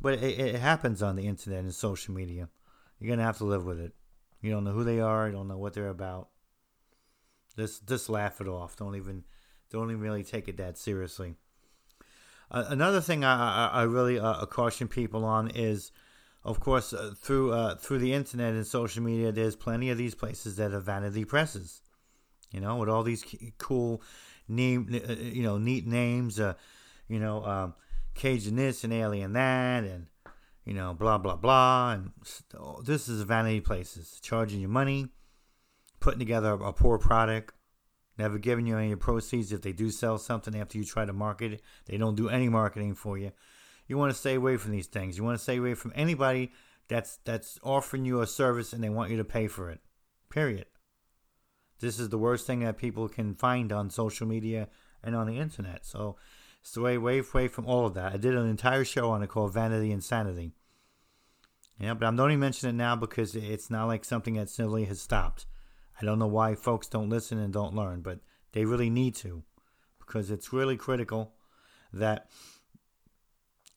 But 0.00 0.14
it, 0.14 0.38
it 0.38 0.60
happens 0.60 1.02
on 1.02 1.16
the 1.16 1.26
internet 1.26 1.60
and 1.60 1.74
social 1.74 2.12
media. 2.12 2.48
You're 2.98 3.16
to 3.16 3.22
have 3.22 3.38
to 3.38 3.44
live 3.44 3.64
with 3.64 3.78
it. 3.78 3.92
You 4.40 4.50
don't 4.50 4.64
know 4.64 4.72
who 4.72 4.84
they 4.84 5.00
are. 5.00 5.26
You 5.26 5.32
don't 5.32 5.48
know 5.48 5.58
what 5.58 5.74
they're 5.74 5.88
about. 5.88 6.28
Just 7.56 7.86
just 7.86 8.08
laugh 8.08 8.40
it 8.40 8.48
off. 8.48 8.76
Don't 8.76 8.96
even 8.96 9.24
don't 9.70 9.90
even 9.90 10.00
really 10.00 10.24
take 10.24 10.48
it 10.48 10.56
that 10.56 10.76
seriously. 10.76 11.36
Uh, 12.50 12.64
another 12.68 13.00
thing 13.00 13.24
I, 13.24 13.66
I, 13.66 13.80
I 13.80 13.82
really 13.84 14.18
uh, 14.18 14.44
caution 14.46 14.86
people 14.88 15.24
on 15.24 15.50
is, 15.54 15.90
of 16.44 16.60
course, 16.60 16.92
uh, 16.92 17.12
through 17.16 17.52
uh, 17.52 17.76
through 17.76 17.98
the 17.98 18.12
internet 18.12 18.54
and 18.54 18.66
social 18.66 19.02
media, 19.02 19.32
there's 19.32 19.56
plenty 19.56 19.90
of 19.90 19.98
these 19.98 20.14
places 20.14 20.56
that 20.56 20.72
are 20.72 20.80
vanity 20.80 21.24
presses. 21.24 21.80
You 22.52 22.60
know, 22.60 22.76
with 22.76 22.88
all 22.88 23.02
these 23.02 23.24
cool 23.58 24.02
name, 24.48 24.88
uh, 25.08 25.12
you 25.14 25.42
know, 25.42 25.58
neat 25.58 25.86
names. 25.86 26.38
Uh, 26.38 26.54
you 27.08 27.18
know, 27.18 27.44
um, 27.44 27.74
Cajun 28.14 28.56
this 28.56 28.84
and 28.84 28.92
alien 28.92 29.32
that, 29.32 29.84
and 29.84 30.06
you 30.64 30.74
know, 30.74 30.94
blah, 30.94 31.18
blah, 31.18 31.36
blah. 31.36 31.92
And 31.92 32.12
this 32.84 33.08
is 33.08 33.22
vanity 33.22 33.60
places, 33.60 34.18
charging 34.22 34.60
you 34.60 34.68
money, 34.68 35.08
putting 36.00 36.18
together 36.18 36.52
a 36.52 36.72
poor 36.72 36.98
product, 36.98 37.54
never 38.18 38.38
giving 38.38 38.66
you 38.66 38.78
any 38.78 38.94
proceeds 38.96 39.52
if 39.52 39.62
they 39.62 39.72
do 39.72 39.90
sell 39.90 40.18
something 40.18 40.58
after 40.58 40.78
you 40.78 40.84
try 40.84 41.04
to 41.04 41.12
market 41.12 41.52
it. 41.52 41.62
They 41.86 41.96
don't 41.96 42.14
do 42.14 42.28
any 42.28 42.48
marketing 42.48 42.94
for 42.94 43.18
you. 43.18 43.32
You 43.86 43.98
want 43.98 44.12
to 44.12 44.18
stay 44.18 44.34
away 44.34 44.56
from 44.56 44.72
these 44.72 44.86
things. 44.86 45.18
You 45.18 45.24
want 45.24 45.38
to 45.38 45.42
stay 45.42 45.58
away 45.58 45.74
from 45.74 45.92
anybody 45.94 46.52
that's 46.88 47.18
that's 47.24 47.58
offering 47.62 48.04
you 48.04 48.20
a 48.20 48.26
service 48.26 48.72
and 48.72 48.82
they 48.82 48.88
want 48.88 49.10
you 49.10 49.16
to 49.16 49.24
pay 49.24 49.48
for 49.48 49.70
it. 49.70 49.80
Period. 50.30 50.66
This 51.82 51.98
is 51.98 52.08
the 52.10 52.18
worst 52.18 52.46
thing 52.46 52.60
that 52.60 52.78
people 52.78 53.08
can 53.08 53.34
find 53.34 53.72
on 53.72 53.90
social 53.90 54.26
media 54.26 54.68
and 55.02 55.16
on 55.16 55.26
the 55.26 55.36
internet. 55.36 55.84
So 55.84 56.16
stay 56.62 56.94
away, 56.94 57.18
away 57.18 57.48
from 57.48 57.66
all 57.66 57.86
of 57.86 57.94
that. 57.94 58.12
I 58.12 58.16
did 58.16 58.36
an 58.36 58.48
entire 58.48 58.84
show 58.84 59.10
on 59.10 59.22
it 59.22 59.28
called 59.28 59.52
Vanity 59.52 59.90
Insanity. 59.90 60.52
Yeah, 61.80 61.94
but 61.94 62.06
I'm 62.06 62.20
only 62.20 62.36
mentioning 62.36 62.76
it 62.76 62.78
now 62.78 62.94
because 62.94 63.34
it's 63.34 63.68
not 63.68 63.86
like 63.86 64.04
something 64.04 64.34
that 64.34 64.48
simply 64.48 64.84
has 64.84 65.00
stopped. 65.00 65.46
I 66.00 66.04
don't 66.04 66.20
know 66.20 66.28
why 66.28 66.54
folks 66.54 66.86
don't 66.86 67.10
listen 67.10 67.38
and 67.38 67.52
don't 67.52 67.74
learn, 67.74 68.00
but 68.00 68.20
they 68.52 68.64
really 68.64 68.88
need 68.88 69.16
to 69.16 69.42
because 69.98 70.30
it's 70.30 70.52
really 70.52 70.76
critical 70.76 71.34
that 71.92 72.28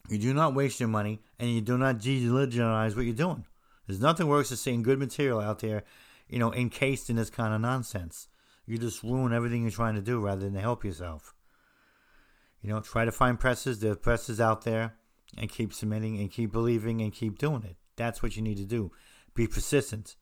you 0.10 0.20
do 0.20 0.32
not 0.32 0.54
waste 0.54 0.80
your 0.80 0.90
money 0.90 1.22
and 1.40 1.50
you 1.50 1.62
do 1.62 1.76
not 1.76 1.98
delegitimize 1.98 2.96
what 2.96 3.06
you're 3.06 3.16
doing. 3.16 3.46
There's 3.88 4.00
nothing 4.00 4.28
worse 4.28 4.50
than 4.50 4.60
seeing 4.60 4.84
good 4.84 5.00
material 5.00 5.40
out 5.40 5.60
there, 5.60 5.84
you 6.28 6.40
know, 6.40 6.54
encased 6.54 7.10
in 7.10 7.16
this 7.16 7.30
kind 7.30 7.54
of 7.54 7.62
nonsense. 7.62 8.28
You 8.66 8.78
just 8.78 9.04
ruin 9.04 9.34
everything 9.34 9.62
you're 9.62 9.72
trying 9.72 9.96
to 9.96 10.02
do 10.02 10.20
rather 10.20 10.42
than 10.42 10.56
help 10.56 10.84
yourself. 10.84 11.34
You 12.62 12.70
know, 12.70 12.80
try 12.80 13.06
to 13.06 13.12
find 13.12 13.40
presses. 13.40 13.80
There 13.80 13.92
are 13.92 13.96
presses 13.96 14.42
out 14.42 14.64
there 14.64 14.96
and 15.38 15.50
keep 15.50 15.74
submitting 15.74 16.20
and 16.20 16.32
keep 16.32 16.52
believing 16.52 17.02
and 17.02 17.14
keep 17.14 17.38
doing 17.38 17.64
it. 17.64 17.78
That's 17.96 18.24
what 18.24 18.36
you 18.36 18.42
need 18.42 18.58
to 18.58 18.66
do. 18.66 18.92
Be 19.36 19.48
persistent. 19.48 20.16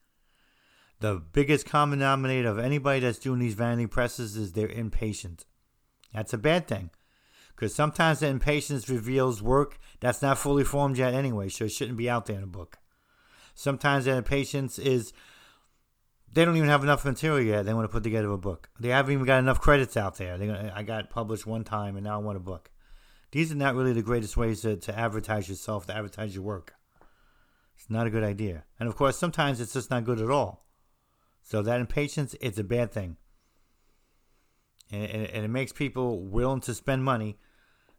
The 1.00 1.22
biggest 1.32 1.66
common 1.66 2.00
denominator 2.00 2.50
of 2.50 2.60
anybody 2.60 3.00
that's 3.00 3.20
doing 3.20 3.40
these 3.40 3.54
vanity 3.54 3.88
presses 3.88 4.36
is 4.36 4.54
they're 4.54 4.70
impatient. 4.70 5.46
That's 6.14 6.34
a 6.34 6.38
bad 6.38 6.68
thing. 6.68 6.92
Because 7.56 7.76
sometimes 7.76 8.20
the 8.20 8.28
impatience 8.28 8.90
reveals 8.90 9.42
work 9.42 9.78
that's 10.00 10.22
not 10.22 10.38
fully 10.38 10.64
formed 10.64 10.98
yet 10.98 11.14
anyway, 11.14 11.50
so 11.50 11.66
it 11.66 11.72
shouldn't 11.72 11.98
be 11.98 12.10
out 12.10 12.26
there 12.26 12.38
in 12.38 12.44
a 12.44 12.48
book. 12.48 12.78
Sometimes 13.54 14.06
the 14.06 14.16
impatience 14.16 14.80
is 14.80 15.14
they 16.34 16.46
don't 16.46 16.58
even 16.58 16.70
have 16.70 16.84
enough 16.84 17.06
material 17.06 17.42
yet. 17.42 17.66
They 17.66 17.74
want 17.74 17.86
to 17.86 17.94
put 17.94 18.04
together 18.04 18.32
a 18.32 18.38
book. 18.38 18.70
They 18.80 18.90
haven't 18.90 19.14
even 19.14 19.26
got 19.26 19.40
enough 19.40 19.62
credits 19.62 19.96
out 19.96 20.18
there. 20.18 20.72
I 20.74 20.82
got 20.82 21.12
published 21.12 21.46
one 21.46 21.64
time 21.64 21.96
and 21.96 22.04
now 22.04 22.16
I 22.16 22.24
want 22.24 22.38
a 22.38 22.42
book. 22.42 22.72
These 23.32 23.52
are 23.52 23.56
not 23.56 23.76
really 23.76 23.94
the 23.94 24.02
greatest 24.02 24.36
ways 24.36 24.62
to, 24.62 24.76
to 24.78 24.98
advertise 24.98 25.48
yourself, 25.48 25.86
to 25.88 25.96
advertise 25.96 26.34
your 26.34 26.44
work. 26.44 26.74
It's 27.78 27.90
not 27.90 28.08
a 28.08 28.10
good 28.10 28.24
idea. 28.24 28.64
And 28.80 28.90
of 28.90 28.96
course, 28.96 29.18
sometimes 29.18 29.62
it's 29.62 29.74
just 29.74 29.92
not 29.92 30.06
good 30.06 30.20
at 30.20 30.30
all. 30.30 30.66
So 31.42 31.62
that 31.62 31.80
impatience, 31.80 32.36
it's 32.42 32.58
a 32.58 32.64
bad 32.64 32.92
thing. 32.92 33.18
And, 34.92 35.04
and, 35.04 35.28
and 35.28 35.46
it 35.46 35.50
makes 35.50 35.72
people 35.72 36.20
willing 36.20 36.62
to 36.62 36.74
spend 36.74 37.04
money 37.04 37.38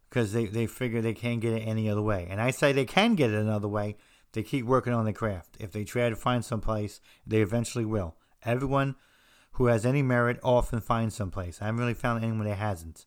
because 0.09 0.33
they, 0.33 0.45
they 0.45 0.67
figure 0.67 1.01
they 1.01 1.13
can't 1.13 1.41
get 1.41 1.53
it 1.53 1.67
any 1.67 1.89
other 1.89 2.01
way. 2.01 2.27
And 2.29 2.41
I 2.41 2.51
say 2.51 2.71
they 2.71 2.85
can 2.85 3.15
get 3.15 3.31
it 3.31 3.39
another 3.39 3.67
way. 3.67 3.97
They 4.33 4.43
keep 4.43 4.65
working 4.65 4.93
on 4.93 5.05
their 5.05 5.13
craft. 5.13 5.57
If 5.59 5.71
they 5.71 5.83
try 5.83 6.09
to 6.09 6.15
find 6.15 6.43
some 6.43 6.61
place, 6.61 6.99
they 7.25 7.41
eventually 7.41 7.85
will. 7.85 8.15
Everyone 8.45 8.95
who 9.53 9.67
has 9.67 9.85
any 9.85 10.01
merit 10.01 10.39
often 10.43 10.81
finds 10.81 11.15
some 11.15 11.31
place. 11.31 11.59
I 11.61 11.65
haven't 11.65 11.79
really 11.79 11.93
found 11.93 12.23
anyone 12.23 12.45
that 12.45 12.55
hasn't. 12.55 13.05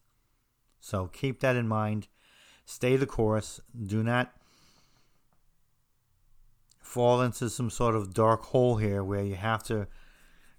So 0.80 1.06
keep 1.08 1.40
that 1.40 1.56
in 1.56 1.68
mind. 1.68 2.08
Stay 2.64 2.96
the 2.96 3.06
course. 3.06 3.60
Do 3.80 4.02
not 4.02 4.32
fall 6.80 7.20
into 7.20 7.50
some 7.50 7.70
sort 7.70 7.94
of 7.94 8.14
dark 8.14 8.44
hole 8.44 8.76
here 8.76 9.04
where 9.04 9.22
you 9.22 9.34
have 9.34 9.62
to, 9.64 9.86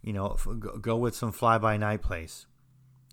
you 0.02 0.13
know, 0.13 0.38
go 0.82 0.96
with 0.96 1.15
some 1.15 1.32
fly 1.32 1.58
by 1.58 1.76
night 1.78 2.02
place. 2.02 2.46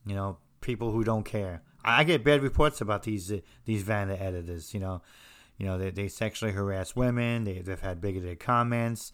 You 0.04 0.14
know, 0.14 0.38
people 0.60 0.92
who 0.92 1.02
don't 1.02 1.24
care. 1.24 1.62
I 1.84 2.04
get 2.04 2.24
bad 2.24 2.42
reports 2.42 2.80
about 2.80 3.04
these 3.04 3.30
uh, 3.32 3.38
these 3.64 3.82
Vanda 3.82 4.20
editors. 4.20 4.74
You 4.74 4.80
know, 4.80 5.02
you 5.56 5.66
know 5.66 5.78
they, 5.78 5.90
they 5.90 6.08
sexually 6.08 6.52
harass 6.52 6.94
women. 6.94 7.44
They 7.44 7.60
they've 7.60 7.80
had 7.80 8.00
bigoted 8.00 8.40
comments. 8.40 9.12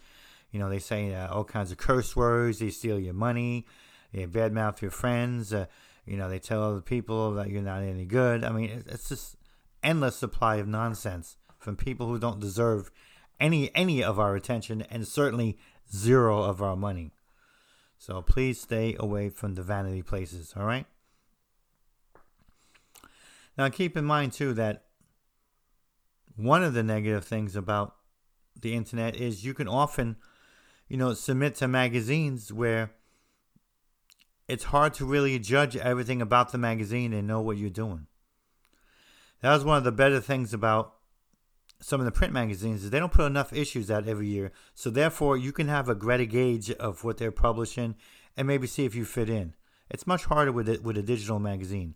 You 0.53 0.61
know, 0.61 0.69
they 0.69 0.79
say 0.79 1.15
uh, 1.15 1.33
all 1.33 1.45
kinds 1.45 1.73
of 1.73 1.79
curse 1.79 2.15
words. 2.15 2.61
They 2.61 2.71
steal 2.71 3.01
your 3.01 3.15
money. 3.15 3.67
They 4.13 4.27
badmouth 4.27 4.81
your 4.81 4.91
friends. 4.91 5.53
Uh, 5.53 5.67
you 6.07 6.17
know, 6.17 6.29
they 6.29 6.39
tell 6.39 6.63
other 6.63 6.81
people 6.81 7.33
that 7.35 7.49
you're 7.49 7.63
not 7.63 7.83
any 7.83 8.05
good. 8.05 8.45
I 8.45 8.51
mean, 8.51 8.85
it's 8.87 9.09
just 9.09 9.37
endless 9.83 10.17
supply 10.17 10.57
of 10.57 10.69
nonsense 10.69 11.37
from 11.59 11.77
people 11.77 12.07
who 12.07 12.19
don't 12.19 12.41
deserve 12.41 12.91
any 13.41 13.75
any 13.75 14.03
of 14.05 14.19
our 14.21 14.37
attention 14.37 14.83
and 14.83 15.07
certainly 15.09 15.59
zero 15.93 16.43
of 16.43 16.63
our 16.63 16.77
money. 16.77 17.13
So 17.99 18.21
please 18.21 18.61
stay 18.61 18.97
away 18.99 19.29
from 19.29 19.55
the 19.55 19.63
vanity 19.63 20.03
places, 20.03 20.55
all 20.57 20.67
right? 20.67 20.87
Now 23.57 23.69
keep 23.69 23.97
in 23.97 24.05
mind 24.05 24.33
too 24.33 24.55
that 24.55 24.85
one 26.37 26.65
of 26.65 26.75
the 26.75 26.83
negative 26.83 27.25
things 27.25 27.55
about 27.55 27.97
the 28.61 28.75
internet 28.75 29.17
is 29.17 29.45
you 29.45 29.55
can 29.55 29.69
often, 29.69 30.17
you 30.93 30.99
know, 30.99 31.15
submit 31.15 31.55
to 31.55 31.67
magazines 31.67 32.53
where 32.53 32.91
it's 34.47 34.65
hard 34.65 34.93
to 34.93 35.07
really 35.07 35.39
judge 35.39 35.75
everything 35.75 36.21
about 36.21 36.53
the 36.53 36.59
magazine 36.59 37.15
and 37.15 37.27
know 37.27 37.41
what 37.41 37.57
you're 37.57 37.71
doing. 37.71 38.07
That 39.41 39.55
was 39.55 39.65
one 39.65 39.79
of 39.79 39.85
the 39.85 39.91
better 39.91 40.21
things 40.21 40.53
about 40.53 40.97
some 41.81 41.99
of 41.99 42.05
the 42.05 42.13
print 42.13 42.35
magazines 42.35 42.85
is 42.85 42.91
they 42.91 42.99
don't 42.99 43.11
put 43.11 43.25
enough 43.25 43.55
issues 43.55 43.91
out 43.91 44.07
every 44.07 44.27
year. 44.27 44.53
So 44.75 44.91
therefore, 44.91 45.39
you 45.39 45.51
can 45.51 45.69
have 45.69 45.89
a 45.89 45.95
greater 45.95 46.27
gauge 46.27 46.71
of 46.73 47.05
what 47.05 47.17
they're 47.17 47.33
publishing 47.33 47.95
and 48.37 48.47
maybe 48.47 48.67
see 48.67 48.85
if 48.85 48.95
you 48.95 49.07
fit 49.07 49.31
in. 49.31 49.55
It's 49.89 50.07
much 50.07 50.27
harder 50.27 50.53
with 50.53 50.69
it 50.69 50.83
with 50.83 50.99
a 50.99 51.03
digital 51.03 51.39
magazine, 51.39 51.95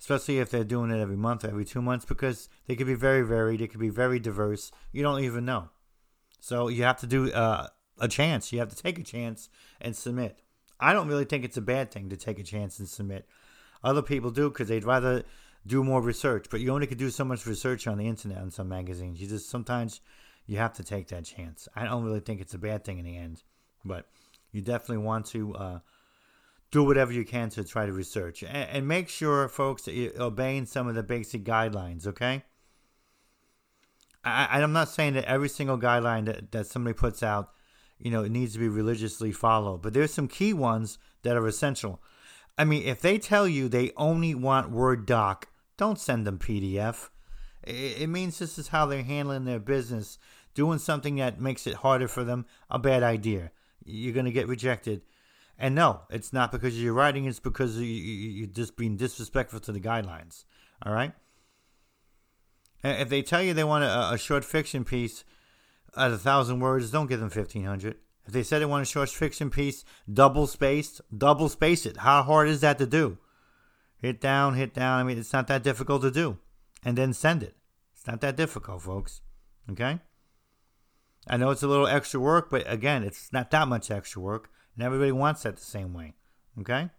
especially 0.00 0.38
if 0.38 0.48
they're 0.48 0.64
doing 0.64 0.90
it 0.90 1.02
every 1.02 1.18
month 1.18 1.44
every 1.44 1.66
two 1.66 1.82
months 1.82 2.06
because 2.06 2.48
they 2.66 2.76
could 2.76 2.86
be 2.86 2.94
very 2.94 3.26
varied. 3.26 3.60
It 3.60 3.68
could 3.68 3.78
be 3.78 3.90
very 3.90 4.18
diverse. 4.18 4.72
You 4.90 5.02
don't 5.02 5.22
even 5.22 5.44
know. 5.44 5.68
So 6.40 6.68
you 6.68 6.84
have 6.84 6.98
to 7.00 7.06
do 7.06 7.30
uh, 7.30 7.66
a 8.02 8.08
chance. 8.08 8.52
You 8.52 8.58
have 8.58 8.68
to 8.68 8.76
take 8.76 8.98
a 8.98 9.02
chance 9.02 9.48
and 9.80 9.96
submit. 9.96 10.40
I 10.78 10.92
don't 10.92 11.08
really 11.08 11.24
think 11.24 11.44
it's 11.44 11.56
a 11.56 11.62
bad 11.62 11.90
thing 11.90 12.10
to 12.10 12.16
take 12.16 12.38
a 12.38 12.42
chance 12.42 12.78
and 12.78 12.88
submit. 12.88 13.26
Other 13.82 14.02
people 14.02 14.30
do 14.30 14.50
because 14.50 14.68
they'd 14.68 14.84
rather 14.84 15.22
do 15.66 15.82
more 15.84 16.02
research. 16.02 16.46
But 16.50 16.60
you 16.60 16.72
only 16.72 16.86
could 16.86 16.98
do 16.98 17.08
so 17.08 17.24
much 17.24 17.46
research 17.46 17.86
on 17.86 17.96
the 17.98 18.06
internet 18.06 18.38
on 18.38 18.50
some 18.50 18.68
magazines. 18.68 19.20
You 19.20 19.28
just 19.28 19.48
sometimes 19.48 20.00
you 20.46 20.58
have 20.58 20.74
to 20.74 20.84
take 20.84 21.08
that 21.08 21.24
chance. 21.24 21.68
I 21.74 21.84
don't 21.84 22.04
really 22.04 22.20
think 22.20 22.40
it's 22.40 22.54
a 22.54 22.58
bad 22.58 22.84
thing 22.84 22.98
in 22.98 23.04
the 23.04 23.16
end, 23.16 23.42
but 23.84 24.06
you 24.50 24.60
definitely 24.60 25.04
want 25.04 25.26
to 25.26 25.54
uh, 25.54 25.78
do 26.72 26.82
whatever 26.82 27.12
you 27.12 27.24
can 27.24 27.48
to 27.50 27.62
try 27.62 27.86
to 27.86 27.92
research 27.92 28.42
and, 28.42 28.68
and 28.70 28.88
make 28.88 29.08
sure, 29.08 29.48
folks, 29.48 29.82
that 29.82 29.94
you're 29.94 30.20
obeying 30.20 30.66
some 30.66 30.88
of 30.88 30.96
the 30.96 31.02
basic 31.04 31.44
guidelines. 31.44 32.06
Okay. 32.06 32.42
I, 34.24 34.60
I'm 34.60 34.72
not 34.72 34.88
saying 34.88 35.14
that 35.14 35.24
every 35.24 35.48
single 35.48 35.78
guideline 35.78 36.26
that, 36.26 36.52
that 36.52 36.66
somebody 36.66 36.94
puts 36.94 37.22
out, 37.22 37.50
you 38.02 38.10
know, 38.10 38.24
it 38.24 38.32
needs 38.32 38.52
to 38.54 38.58
be 38.58 38.68
religiously 38.68 39.30
followed, 39.30 39.80
but 39.80 39.94
there's 39.94 40.12
some 40.12 40.26
key 40.26 40.52
ones 40.52 40.98
that 41.22 41.36
are 41.36 41.46
essential. 41.46 42.02
I 42.58 42.64
mean, 42.64 42.82
if 42.82 43.00
they 43.00 43.16
tell 43.16 43.46
you 43.46 43.68
they 43.68 43.92
only 43.96 44.34
want 44.34 44.72
Word 44.72 45.06
doc, 45.06 45.48
don't 45.76 46.00
send 46.00 46.26
them 46.26 46.38
PDF. 46.38 47.10
It, 47.62 48.08
means 48.08 48.38
this 48.38 48.58
is 48.58 48.68
how 48.68 48.86
they're 48.86 49.04
handling 49.04 49.44
their 49.44 49.60
business. 49.60 50.18
Doing 50.54 50.80
something 50.80 51.16
that 51.16 51.40
makes 51.40 51.66
it 51.66 51.74
harder 51.74 52.08
for 52.08 52.24
them, 52.24 52.44
a 52.68 52.78
bad 52.78 53.04
idea. 53.04 53.52
You're 53.84 54.12
going 54.12 54.26
to 54.26 54.32
get 54.32 54.48
rejected. 54.48 55.02
And 55.56 55.76
no, 55.76 56.00
it's 56.10 56.32
not 56.32 56.50
because 56.50 56.82
you're 56.82 56.92
writing, 56.92 57.26
it's 57.26 57.38
because 57.38 57.80
you're 57.80 58.48
just 58.48 58.76
being 58.76 58.96
disrespectful 58.96 59.60
to 59.60 59.72
the 59.72 59.80
guidelines. 59.80 60.44
All 60.84 60.92
right? 60.92 61.12
If 62.82 63.08
they 63.08 63.22
tell 63.22 63.42
you 63.42 63.54
they 63.54 63.62
want 63.62 63.84
a, 63.84 64.14
a 64.14 64.18
short 64.18 64.44
fiction 64.44 64.84
piece 64.84 65.24
at 65.96 66.10
a 66.10 66.18
thousand 66.18 66.60
words, 66.60 66.90
don't 66.90 67.08
give 67.08 67.20
them 67.20 67.30
1500. 67.30 67.96
If 68.26 68.32
they 68.32 68.42
said 68.42 68.60
they 68.60 68.66
want 68.66 68.82
a 68.82 68.86
short 68.86 69.10
fiction 69.10 69.50
piece, 69.50 69.84
double 70.12 70.46
spaced, 70.46 71.00
double 71.16 71.48
space 71.48 71.86
it. 71.86 71.98
How 71.98 72.22
hard 72.22 72.48
is 72.48 72.60
that 72.60 72.78
to 72.78 72.86
do? 72.86 73.18
hit 74.02 74.20
down, 74.20 74.54
hit 74.54 74.74
down. 74.74 74.98
I 74.98 75.04
mean, 75.04 75.16
it's 75.16 75.32
not 75.32 75.46
that 75.46 75.62
difficult 75.62 76.02
to 76.02 76.10
do. 76.10 76.38
And 76.84 76.98
then 76.98 77.12
send 77.12 77.42
it. 77.42 77.54
It's 77.94 78.06
not 78.06 78.20
that 78.20 78.36
difficult, 78.36 78.82
folks. 78.82 79.20
Okay? 79.70 80.00
I 81.28 81.36
know 81.36 81.50
it's 81.50 81.62
a 81.62 81.68
little 81.68 81.86
extra 81.86 82.18
work, 82.18 82.50
but 82.50 82.70
again, 82.70 83.04
it's 83.04 83.32
not 83.32 83.52
that 83.52 83.68
much 83.68 83.90
extra 83.90 84.20
work. 84.20 84.50
And 84.74 84.84
everybody 84.84 85.12
wants 85.12 85.44
that 85.44 85.56
the 85.56 85.62
same 85.62 85.94
way. 85.94 86.14
Okay? 86.60 86.90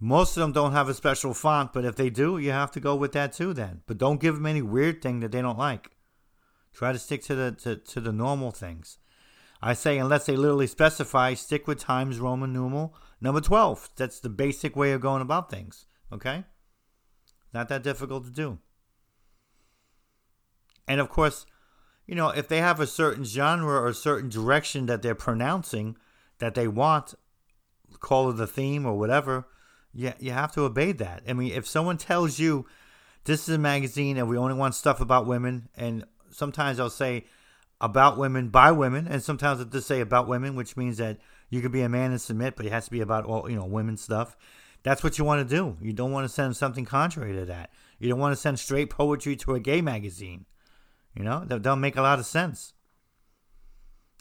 Most 0.00 0.36
of 0.36 0.40
them 0.40 0.52
don't 0.52 0.72
have 0.72 0.88
a 0.88 0.94
special 0.94 1.32
font, 1.32 1.72
but 1.72 1.84
if 1.84 1.94
they 1.94 2.10
do, 2.10 2.38
you 2.38 2.50
have 2.50 2.72
to 2.72 2.80
go 2.80 2.96
with 2.96 3.12
that 3.12 3.32
too 3.32 3.54
then. 3.54 3.82
But 3.86 3.98
don't 3.98 4.20
give 4.20 4.34
them 4.34 4.46
any 4.46 4.62
weird 4.62 5.00
thing 5.00 5.20
that 5.20 5.30
they 5.30 5.42
don't 5.42 5.58
like. 5.58 5.90
Try 6.72 6.92
to 6.92 6.98
stick 6.98 7.22
to 7.24 7.34
the 7.34 7.52
to, 7.62 7.76
to 7.76 8.00
the 8.00 8.12
normal 8.12 8.50
things. 8.50 8.98
I 9.62 9.74
say 9.74 9.98
unless 9.98 10.26
they 10.26 10.36
literally 10.36 10.66
specify, 10.66 11.34
stick 11.34 11.66
with 11.66 11.78
Times 11.78 12.18
Roman 12.18 12.52
numeral 12.52 12.94
number 13.20 13.40
12. 13.40 13.90
That's 13.96 14.20
the 14.20 14.30
basic 14.30 14.74
way 14.74 14.92
of 14.92 15.00
going 15.00 15.22
about 15.22 15.50
things. 15.50 15.86
Okay? 16.12 16.44
Not 17.52 17.68
that 17.68 17.82
difficult 17.82 18.24
to 18.24 18.30
do. 18.30 18.58
And 20.88 21.00
of 21.00 21.08
course, 21.08 21.46
you 22.06 22.14
know, 22.14 22.30
if 22.30 22.48
they 22.48 22.58
have 22.58 22.80
a 22.80 22.86
certain 22.86 23.24
genre 23.24 23.80
or 23.80 23.88
a 23.88 23.94
certain 23.94 24.28
direction 24.28 24.86
that 24.86 25.02
they're 25.02 25.14
pronouncing 25.14 25.96
that 26.38 26.54
they 26.54 26.66
want, 26.66 27.14
call 28.00 28.30
it 28.30 28.34
the 28.34 28.46
theme 28.46 28.86
or 28.86 28.98
whatever, 28.98 29.46
you, 29.92 30.12
you 30.18 30.32
have 30.32 30.52
to 30.52 30.62
obey 30.62 30.92
that. 30.92 31.22
I 31.28 31.34
mean, 31.34 31.52
if 31.52 31.68
someone 31.68 31.98
tells 31.98 32.38
you 32.38 32.66
this 33.24 33.48
is 33.48 33.54
a 33.54 33.58
magazine 33.58 34.16
and 34.16 34.28
we 34.28 34.38
only 34.38 34.54
want 34.54 34.74
stuff 34.74 35.00
about 35.00 35.26
women, 35.26 35.68
and 35.76 36.04
sometimes 36.30 36.80
I'll 36.80 36.90
say 36.90 37.24
about 37.80 38.18
women 38.18 38.48
by 38.48 38.72
women, 38.72 39.06
and 39.06 39.22
sometimes 39.22 39.60
I'll 39.60 39.66
just 39.66 39.88
say 39.88 40.00
about 40.00 40.28
women, 40.28 40.54
which 40.54 40.76
means 40.76 40.98
that 40.98 41.18
you 41.48 41.60
could 41.60 41.72
be 41.72 41.82
a 41.82 41.88
man 41.88 42.10
and 42.10 42.20
submit, 42.20 42.56
but 42.56 42.66
it 42.66 42.72
has 42.72 42.86
to 42.86 42.90
be 42.90 43.00
about 43.00 43.24
all 43.24 43.50
you 43.50 43.56
know 43.56 43.64
women 43.64 43.96
stuff. 43.96 44.36
That's 44.82 45.02
what 45.02 45.18
you 45.18 45.24
want 45.24 45.46
to 45.46 45.56
do. 45.56 45.76
You 45.80 45.92
don't 45.92 46.12
want 46.12 46.24
to 46.24 46.32
send 46.32 46.56
something 46.56 46.84
contrary 46.84 47.34
to 47.34 47.44
that. 47.46 47.70
You 47.98 48.08
don't 48.08 48.18
want 48.18 48.32
to 48.32 48.40
send 48.40 48.58
straight 48.58 48.88
poetry 48.90 49.36
to 49.36 49.54
a 49.54 49.60
gay 49.60 49.82
magazine. 49.82 50.46
You 51.14 51.24
know 51.24 51.44
that 51.46 51.62
don't 51.62 51.80
make 51.80 51.96
a 51.96 52.02
lot 52.02 52.18
of 52.18 52.26
sense. 52.26 52.72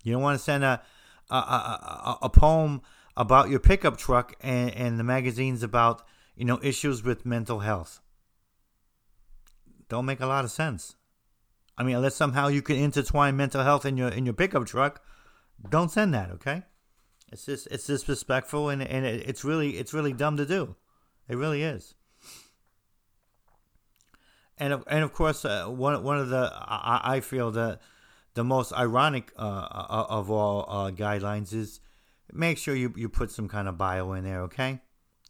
You 0.04 0.13
don't 0.13 0.22
want 0.22 0.38
to 0.38 0.43
send 0.43 0.63
a 0.63 0.82
a, 1.30 1.36
a, 1.36 2.17
a 2.24 2.30
poem 2.30 2.82
about 3.15 3.50
your 3.50 3.60
pickup 3.60 3.98
truck 3.98 4.34
and, 4.41 4.74
and 4.74 5.00
the 5.00 5.04
magazine's 5.04 5.63
about 5.63 6.04
you 6.36 6.45
know 6.45 6.60
issues 6.63 7.04
with 7.04 7.26
mental 7.26 7.60
health. 7.60 8.02
Don't 9.89 10.06
make 10.06 10.19
a 10.19 10.28
lot 10.28 10.45
of 10.45 10.52
sense. 10.52 10.95
I 11.80 11.84
mean, 11.84 11.96
unless 11.96 12.15
somehow 12.15 12.50
you 12.50 12.62
can 12.62 12.76
intertwine 12.76 13.38
mental 13.38 13.63
health 13.63 13.86
in 13.86 13.96
your 13.96 14.10
in 14.10 14.26
your 14.26 14.34
pickup 14.34 14.65
truck, 14.68 15.02
don't 15.70 15.89
send 15.89 16.13
that. 16.13 16.30
Okay, 16.32 16.63
it's 17.32 17.46
just 17.46 17.68
it's 17.72 17.88
disrespectful 17.88 18.70
and 18.70 18.84
and 18.84 19.06
it, 19.06 19.28
it's 19.28 19.46
really 19.46 19.78
it's 19.78 19.94
really 19.94 20.12
dumb 20.12 20.36
to 20.38 20.46
do. 20.46 20.76
It 21.30 21.38
really 21.38 21.63
is. 21.63 21.96
And 24.58 24.84
and 24.88 25.04
of 25.06 25.13
course, 25.13 25.46
uh, 25.46 25.68
one 25.68 26.04
one 26.04 26.18
of 26.18 26.28
the 26.28 26.52
I, 26.54 27.15
I 27.15 27.20
feel 27.22 27.50
that 27.52 27.80
the 28.34 28.44
most 28.44 28.74
ironic 28.74 29.32
uh, 29.38 29.42
uh, 29.42 30.06
of 30.10 30.30
all 30.30 30.65
uh, 30.68 30.92
guidelines 30.92 31.54
is 31.54 31.80
make 32.32 32.58
sure 32.58 32.76
you, 32.76 32.94
you 32.96 33.10
put 33.10 33.32
some 33.32 33.48
kind 33.48 33.68
of 33.68 33.78
bio 33.78 34.13
in 34.13 34.24
there, 34.24 34.42
okay? 34.42 34.82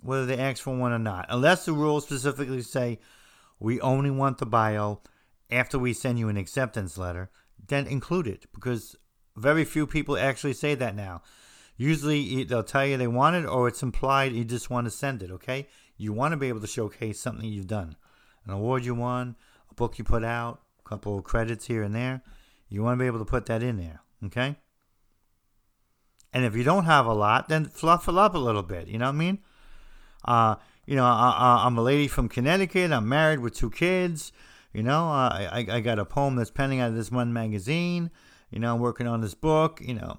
Whether 0.01 0.25
they 0.25 0.37
ask 0.37 0.63
for 0.63 0.75
one 0.75 0.91
or 0.91 0.99
not. 0.99 1.27
Unless 1.29 1.65
the 1.65 1.73
rules 1.73 2.05
specifically 2.05 2.61
say 2.61 2.99
we 3.59 3.79
only 3.81 4.09
want 4.09 4.39
the 4.39 4.45
bio 4.45 5.01
after 5.51 5.79
we 5.79 5.93
send 5.93 6.19
you 6.19 6.29
an 6.29 6.37
acceptance 6.37 6.97
letter, 6.97 7.29
then 7.67 7.87
include 7.87 8.27
it 8.27 8.45
because 8.53 8.95
very 9.35 9.65
few 9.65 9.87
people 9.87 10.17
actually 10.17 10.53
say 10.53 10.75
that 10.75 10.95
now. 10.95 11.21
Usually 11.77 12.43
they'll 12.43 12.63
tell 12.63 12.85
you 12.85 12.97
they 12.97 13.07
want 13.07 13.37
it 13.37 13.45
or 13.45 13.67
it's 13.67 13.83
implied 13.83 14.33
you 14.33 14.43
just 14.43 14.69
want 14.69 14.85
to 14.85 14.91
send 14.91 15.23
it, 15.23 15.31
okay? 15.31 15.67
You 15.97 16.13
want 16.13 16.33
to 16.33 16.37
be 16.37 16.49
able 16.49 16.61
to 16.61 16.67
showcase 16.67 17.19
something 17.19 17.47
you've 17.47 17.67
done. 17.67 17.95
An 18.45 18.51
award 18.51 18.85
you 18.85 18.95
won, 18.95 19.35
a 19.71 19.73
book 19.73 19.97
you 19.97 20.03
put 20.03 20.23
out, 20.23 20.61
a 20.85 20.89
couple 20.89 21.17
of 21.17 21.23
credits 21.23 21.67
here 21.67 21.83
and 21.83 21.95
there. 21.95 22.21
You 22.67 22.83
want 22.83 22.99
to 22.99 23.03
be 23.03 23.07
able 23.07 23.19
to 23.19 23.25
put 23.25 23.45
that 23.47 23.63
in 23.63 23.77
there, 23.77 24.01
okay? 24.25 24.57
And 26.33 26.45
if 26.45 26.55
you 26.55 26.63
don't 26.63 26.85
have 26.85 27.05
a 27.05 27.13
lot, 27.13 27.49
then 27.49 27.65
fluff 27.65 28.07
it 28.07 28.15
up 28.15 28.35
a 28.35 28.39
little 28.39 28.63
bit. 28.63 28.87
You 28.87 28.99
know 28.99 29.05
what 29.05 29.15
I 29.15 29.17
mean? 29.17 29.39
Uh, 30.23 30.55
you 30.85 30.95
know, 30.95 31.05
I, 31.05 31.65
am 31.65 31.77
a 31.77 31.81
lady 31.81 32.07
from 32.07 32.29
Connecticut. 32.29 32.91
I'm 32.91 33.07
married 33.07 33.39
with 33.39 33.55
two 33.55 33.69
kids. 33.69 34.31
You 34.73 34.83
know, 34.83 35.09
uh, 35.09 35.49
I, 35.51 35.65
I 35.69 35.79
got 35.79 35.99
a 35.99 36.05
poem 36.05 36.35
that's 36.35 36.51
pending 36.51 36.79
out 36.79 36.89
of 36.89 36.95
this 36.95 37.11
one 37.11 37.33
magazine. 37.33 38.11
You 38.51 38.59
know, 38.59 38.75
I'm 38.75 38.81
working 38.81 39.07
on 39.07 39.21
this 39.21 39.33
book. 39.33 39.81
You 39.83 39.95
know, 39.95 40.17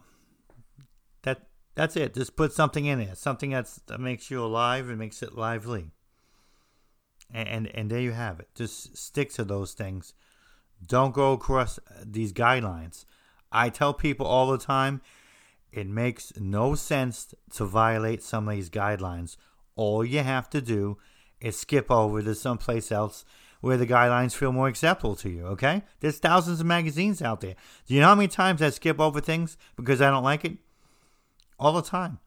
that 1.23 1.49
that's 1.75 1.97
it. 1.97 2.15
Just 2.15 2.37
put 2.37 2.53
something 2.53 2.85
in 2.85 3.01
it, 3.01 3.17
something 3.17 3.51
that's 3.51 3.81
that 3.87 4.01
makes 4.01 4.31
you 4.31 4.43
alive 4.45 4.89
and 4.89 4.99
makes 4.99 5.23
it 5.23 5.37
lively. 5.37 5.91
And, 7.33 7.49
and 7.49 7.67
and 7.69 7.91
there 7.91 8.01
you 8.01 8.13
have 8.13 8.41
it. 8.41 8.49
Just 8.55 8.97
stick 8.97 9.33
to 9.35 9.45
those 9.45 9.73
things. 9.73 10.15
Don't 10.85 11.15
go 11.15 11.33
across 11.33 11.79
these 12.05 12.33
guidelines. 12.33 13.05
I 13.53 13.69
tell 13.69 13.93
people 13.95 14.27
all 14.27 14.51
the 14.51 14.59
time 14.59 15.01
it 15.73 15.87
makes 15.87 16.33
no 16.37 16.75
sense 16.75 17.35
to 17.53 17.65
violate 17.65 18.23
some 18.23 18.49
of 18.49 18.55
these 18.55 18.71
guidelines. 18.71 19.37
All 19.77 20.05
you 20.05 20.21
have 20.21 20.51
to 20.51 20.61
do 20.61 20.99
is 21.41 21.57
skip 21.57 21.91
over 21.91 22.23
to 22.23 22.35
someplace 22.35 22.91
else 22.91 23.25
where 23.61 23.77
the 23.77 23.87
guidelines 23.87 24.35
feel 24.35 24.53
more 24.53 24.69
acceptable 24.69 25.15
to 25.17 25.29
you, 25.29 25.47
okay? 25.47 25.83
There's 26.01 26.19
thousands 26.19 26.61
of 26.61 26.67
magazines 26.67 27.21
out 27.21 27.41
there. 27.41 27.55
Do 27.87 27.95
you 27.95 28.01
know 28.01 28.09
how 28.09 28.15
many 28.15 28.29
times 28.29 28.63
I 28.63 28.71
skip 28.71 28.99
over 28.99 29.21
things 29.21 29.57
because 29.77 30.01
I 30.01 30.11
don't 30.11 30.25
like 30.25 30.45
it? 30.45 30.57
All 31.59 31.73
the 31.73 31.83
time. 31.83 32.19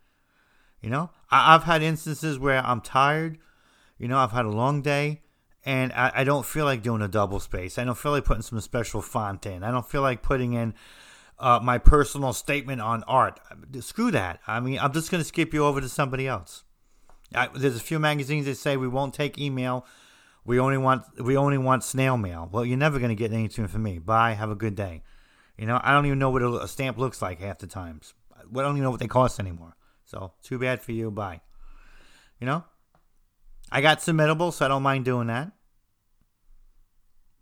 You 0.82 0.90
know, 0.90 1.10
I- 1.32 1.54
have 1.54 1.64
had 1.64 1.82
instances 1.82 2.38
where 2.38 2.64
I'm 2.64 2.82
tired, 2.82 3.40
you 3.98 4.08
know, 4.08 4.18
I've 4.18 4.32
had 4.32 4.46
a 4.46 4.50
long 4.50 4.82
day, 4.82 5.22
and 5.66 5.94
I, 5.94 6.12
I 6.16 6.24
don't 6.24 6.46
feel 6.46 6.66
like 6.66 6.82
doing 6.84 7.02
a 7.02 7.08
double 7.08 7.40
space. 7.40 7.78
I 7.78 7.86
don't 7.86 7.98
feel 7.98 8.12
like 8.12 8.26
putting 8.26 8.44
some 8.44 8.60
special 8.60 9.02
font 9.02 9.46
in. 9.46 9.64
I 9.64 9.72
don't 9.72 9.88
feel 9.90 10.02
like 10.02 10.22
putting 10.22 10.54
in 10.54 10.74
uh, 11.40 11.60
my 11.64 11.78
personal 11.78 12.34
statement 12.34 12.82
on 12.82 13.04
art. 13.04 13.40
Screw 13.80 14.12
that. 14.12 14.42
I 14.46 14.60
mean, 14.60 14.78
I'm 14.78 14.92
just 14.92 15.10
going 15.10 15.22
to 15.22 15.28
skip 15.28 15.54
you 15.54 15.66
over 15.66 15.80
to 15.80 15.90
somebody 15.90 16.28
else. 16.28 16.64
I, 17.34 17.48
there's 17.48 17.78
a 17.78 17.82
few 17.82 17.98
magazines 17.98 18.46
that 18.46 18.56
say 18.56 18.78
we 18.78 18.88
won't 18.88 19.14
take 19.14 19.40
email. 19.40 19.86
We 20.46 20.60
only 20.60 20.78
want 20.78 21.04
we 21.24 21.38
only 21.38 21.58
want 21.58 21.84
snail 21.84 22.18
mail. 22.18 22.50
Well, 22.52 22.66
you're 22.66 22.78
never 22.78 23.00
going 23.00 23.10
to 23.10 23.16
get 23.16 23.32
anything 23.32 23.68
from 23.68 23.84
me. 23.84 24.00
Bye. 24.00 24.34
Have 24.34 24.52
a 24.52 24.56
good 24.56 24.76
day. 24.76 25.04
You 25.58 25.68
know, 25.68 25.80
I 25.82 25.92
don't 25.92 26.06
even 26.06 26.20
know 26.20 26.32
what 26.32 26.42
a, 26.42 26.68
stamp 26.68 26.98
looks 26.98 27.22
like 27.22 27.40
half 27.40 27.60
the 27.60 27.68
times. 27.68 28.14
I 28.36 28.42
don't 28.62 28.72
even 28.72 28.84
know 28.84 28.92
what 28.92 29.00
they 29.00 29.08
cost 29.08 29.40
anymore. 29.40 29.76
So 30.04 30.34
too 30.42 30.60
bad 30.60 30.82
for 30.82 30.92
you. 30.92 31.12
Bye. 31.12 31.42
You 32.40 32.48
know, 32.48 32.66
I 33.72 33.82
got 33.82 34.00
submittable, 34.00 34.52
so 34.52 34.66
I 34.66 34.68
don't 34.68 34.84
mind 34.84 35.06
doing 35.06 35.28
that. 35.28 35.52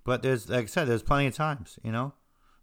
But 0.03 0.23
there's, 0.23 0.49
like 0.49 0.63
I 0.63 0.67
said, 0.67 0.87
there's 0.87 1.03
plenty 1.03 1.27
of 1.27 1.35
times. 1.35 1.79
You 1.83 1.91
know, 1.91 2.13